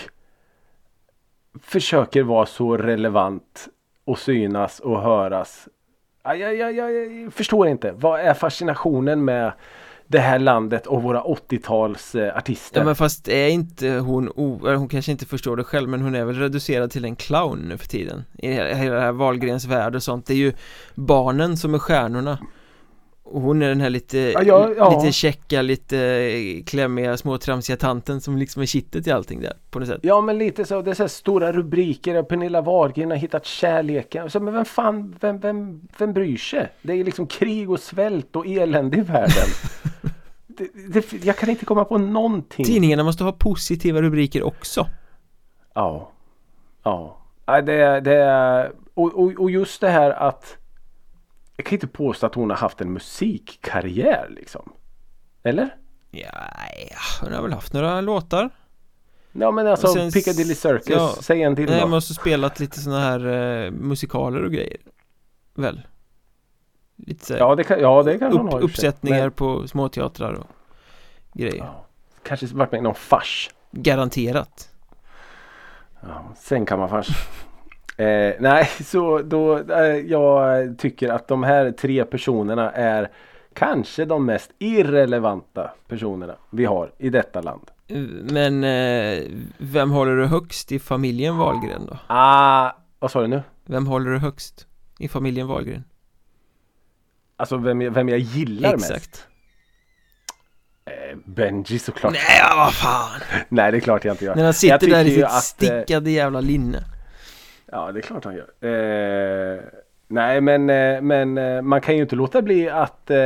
[1.61, 3.67] försöker vara så relevant
[4.05, 5.67] och synas och höras.
[6.23, 7.91] Ja, Jag, jag, jag, jag förstår inte.
[7.91, 9.51] Vad är fascinationen med
[10.07, 12.79] det här landet och våra 80-tals eh, artister?
[12.79, 16.15] Ja men fast är inte hon, o- hon kanske inte förstår det själv men hon
[16.15, 18.23] är väl reducerad till en clown nu för tiden.
[18.37, 20.25] I hela det här Wahlgrens värld och sånt.
[20.25, 20.53] Det är ju
[20.95, 22.37] barnen som är stjärnorna
[23.41, 24.99] hon är den här lite, Ja, ja, ja.
[24.99, 29.79] lite checka, lite klämmiga, små tramsiga tanten som liksom är kittet i allting där på
[29.79, 33.45] något sätt Ja men lite så, det är så stora rubriker Pernilla Wahlgren har hittat
[33.45, 34.29] kärleken.
[34.29, 36.69] Så, men vem fan, vem, vem, vem bryr sig?
[36.81, 39.47] Det är liksom krig och svält och elände i världen.
[40.47, 42.65] det, det, jag kan inte komma på någonting.
[42.65, 44.87] Tidningarna måste ha positiva rubriker också
[45.73, 46.11] Ja.
[46.83, 47.17] Ja.
[47.45, 50.57] Det, är- det, är- och, och, och just det här att
[51.55, 54.73] jag kan inte påstå att hon har haft en musikkarriär liksom.
[55.43, 55.75] Eller?
[56.11, 56.29] Ja,
[57.21, 58.49] hon har väl haft några låtar
[59.31, 61.15] Ja men alltså sen Piccadilly Circus, ja.
[61.21, 63.25] säg en till Nej, man måste spelat lite såna här
[63.65, 64.77] eh, musikaler och grejer
[65.55, 65.81] Väl?
[66.95, 68.65] Lite så här, Ja det kan, ja, det kan hon upp, ha för sig.
[68.65, 70.47] uppsättningar Men- på småteatrar och
[71.33, 71.85] grejer Ja.
[72.23, 73.49] Kanske varit med i någon fars.
[73.71, 74.69] Garanterat.
[76.01, 77.07] Ja, sängkammarfars.
[77.97, 83.11] Eh, nej, så då eh, jag tycker att de här tre personerna är
[83.53, 87.71] kanske de mest irrelevanta personerna vi har i detta land.
[88.31, 89.23] Men eh,
[89.57, 91.97] vem håller du högst i familjen Wahlgren då?
[92.07, 93.41] Ah, vad sa du nu?
[93.65, 94.67] Vem håller du högst
[94.99, 95.83] i familjen Wahlgren?
[97.37, 98.91] Alltså vem vem jag gillar mest?
[98.91, 99.27] Exakt.
[100.85, 102.13] Eh, Benji såklart.
[102.13, 103.21] Nej, vad fan!
[103.49, 104.35] Nej, det är klart jag inte gör.
[104.35, 106.83] När han sitter där i sitt att, eh, stickade jävla linne.
[107.73, 108.49] Ja, det är klart han gör.
[108.61, 109.59] Eh,
[110.07, 113.17] nej, men, eh, men eh, man kan ju inte låta bli att, eh,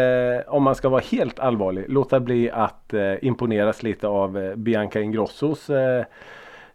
[0.47, 5.01] om man ska vara helt allvarlig, låta bli att eh, imponeras lite av eh, Bianca
[5.01, 5.69] Ingrossos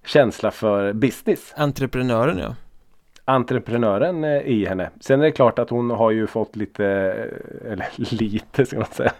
[0.06, 1.54] känsla för business.
[1.56, 2.54] Entreprenören ja.
[3.24, 4.90] Entreprenören i henne.
[5.00, 6.84] Sen är det klart att hon har ju fått lite,
[7.70, 9.12] eller lite ska man säga,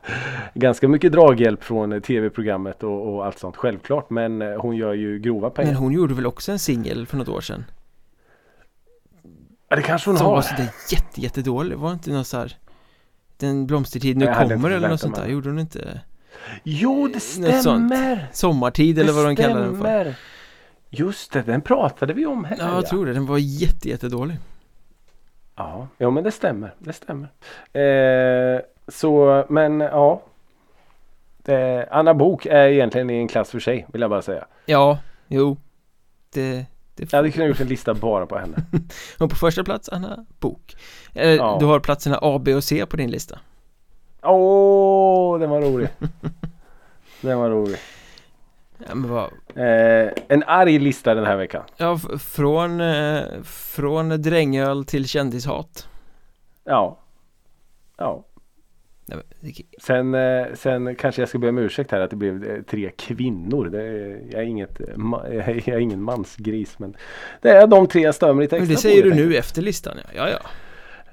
[0.55, 4.11] ganska mycket draghjälp från tv-programmet och, och allt sånt självklart.
[4.11, 5.73] Men hon gör ju grova pengar.
[5.73, 7.65] Men hon gjorde väl också en singel för något år sedan?
[9.73, 10.35] Ja, det kanske hon Som har.
[10.35, 11.79] var sådär jätte, jättedålig.
[11.79, 12.57] Var det inte något så här
[13.37, 15.27] Den blomstertid nu kommer eller något sånt där?
[15.27, 16.01] Gjorde hon inte?
[16.63, 18.29] Jo, det stämmer!
[18.33, 20.15] Sommartid eller vad de kallar den för?
[20.91, 22.57] Just det, den pratade vi om här.
[22.61, 23.13] Ja, jag tror det.
[23.13, 24.39] Den var jätte, jättedålig.
[25.57, 26.75] Ja, ja men det stämmer.
[26.79, 27.29] Det stämmer.
[27.73, 30.23] Eh, så, men ja.
[31.45, 34.45] Eh, Anna Bok är egentligen i en klass för sig, vill jag bara säga.
[34.67, 34.99] Ja,
[35.29, 35.57] jo.
[36.33, 38.57] Det, det Jag hade kunnat gjort en lista bara på henne.
[39.19, 40.77] Och på första plats Anna Bok.
[41.15, 41.57] Eh, Ja.
[41.61, 43.39] Du har platserna A, B och C på din lista.
[44.23, 45.89] Åh, den var rolig.
[47.21, 47.79] Den var rolig.
[48.79, 51.63] Ja, vad, Eh, en arg lista den här veckan.
[51.77, 55.89] ja, från, eh, från drängöl till kändishat.
[56.65, 56.99] Ja.
[57.97, 58.25] Ja.
[59.17, 62.45] Men, det- Sen, eh, sen kanske jag ska be om ursäkt här att det blev
[62.45, 63.67] eh, tre kvinnor.
[63.69, 63.85] Det
[64.31, 64.81] jag, är inget,
[65.67, 66.97] jag är ingen mansgris men
[67.43, 69.37] det är de tre jag stör mig lite Men extra det säger på, du nu
[69.37, 70.11] efter listan ja.
[70.15, 70.39] Ja, ja.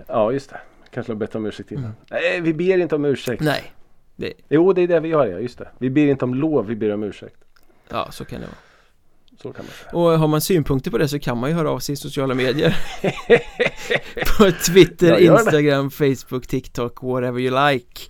[0.08, 0.60] Ja just det.
[0.92, 1.84] Kanske har bett om ursäkt innan.
[1.84, 1.96] Mm.
[2.12, 3.42] Nej vi ber inte om ursäkt.
[3.44, 3.74] Nej.
[4.50, 5.68] Jo det är det vi gör ja, just det.
[5.78, 7.36] Vi ber inte om lov, vi ber om ursäkt.
[7.90, 8.56] Ja, så kan det vara.
[9.42, 10.02] Så kan man säga.
[10.02, 12.34] Och har man synpunkter på det så kan man ju höra av sig i sociala
[12.34, 12.78] medier
[14.38, 15.18] På Twitter.
[15.18, 18.02] Instagram, Facebook, TikTok, whatever you like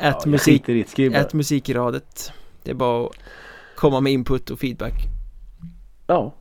[0.00, 0.68] Ja, Att jag musik,
[1.14, 2.32] at musikradet
[2.62, 3.12] Det är bara att
[3.74, 4.94] komma med input och feedback
[6.06, 6.32] Ja.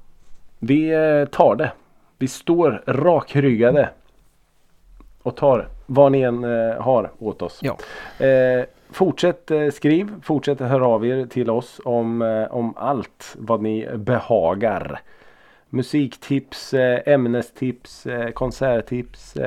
[0.60, 1.72] Vi eh, tar det.
[2.18, 3.90] Vi står rakryggade.
[5.22, 7.60] Och tar vad ni än eh, har åt oss.
[7.62, 7.78] Ja.
[8.26, 8.66] Eh,
[8.96, 13.88] fortsätt eh, skriv, fortsätt höra av er till oss om, eh, om allt vad ni
[13.96, 15.00] behagar.
[15.70, 19.38] Musiktips, eh, ämnestips, konserttips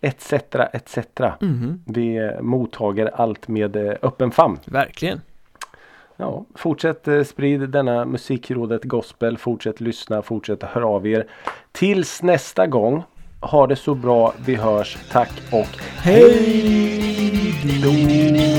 [0.00, 0.32] etc.
[0.72, 0.98] etc.
[1.40, 4.58] Mhm, Vi mottager allt med öppen famn.
[4.64, 5.20] Verkligen
[6.16, 9.38] Ja, fortsätt sprid denna musikrådet gospel.
[9.38, 11.26] Fortsätt lyssna, fortsätt höra av er.
[11.72, 13.02] Tills nästa gång.
[13.40, 14.32] Ha det så bra.
[14.46, 14.98] Vi hörs.
[15.12, 17.25] Tack och Hej
[17.66, 18.55] No.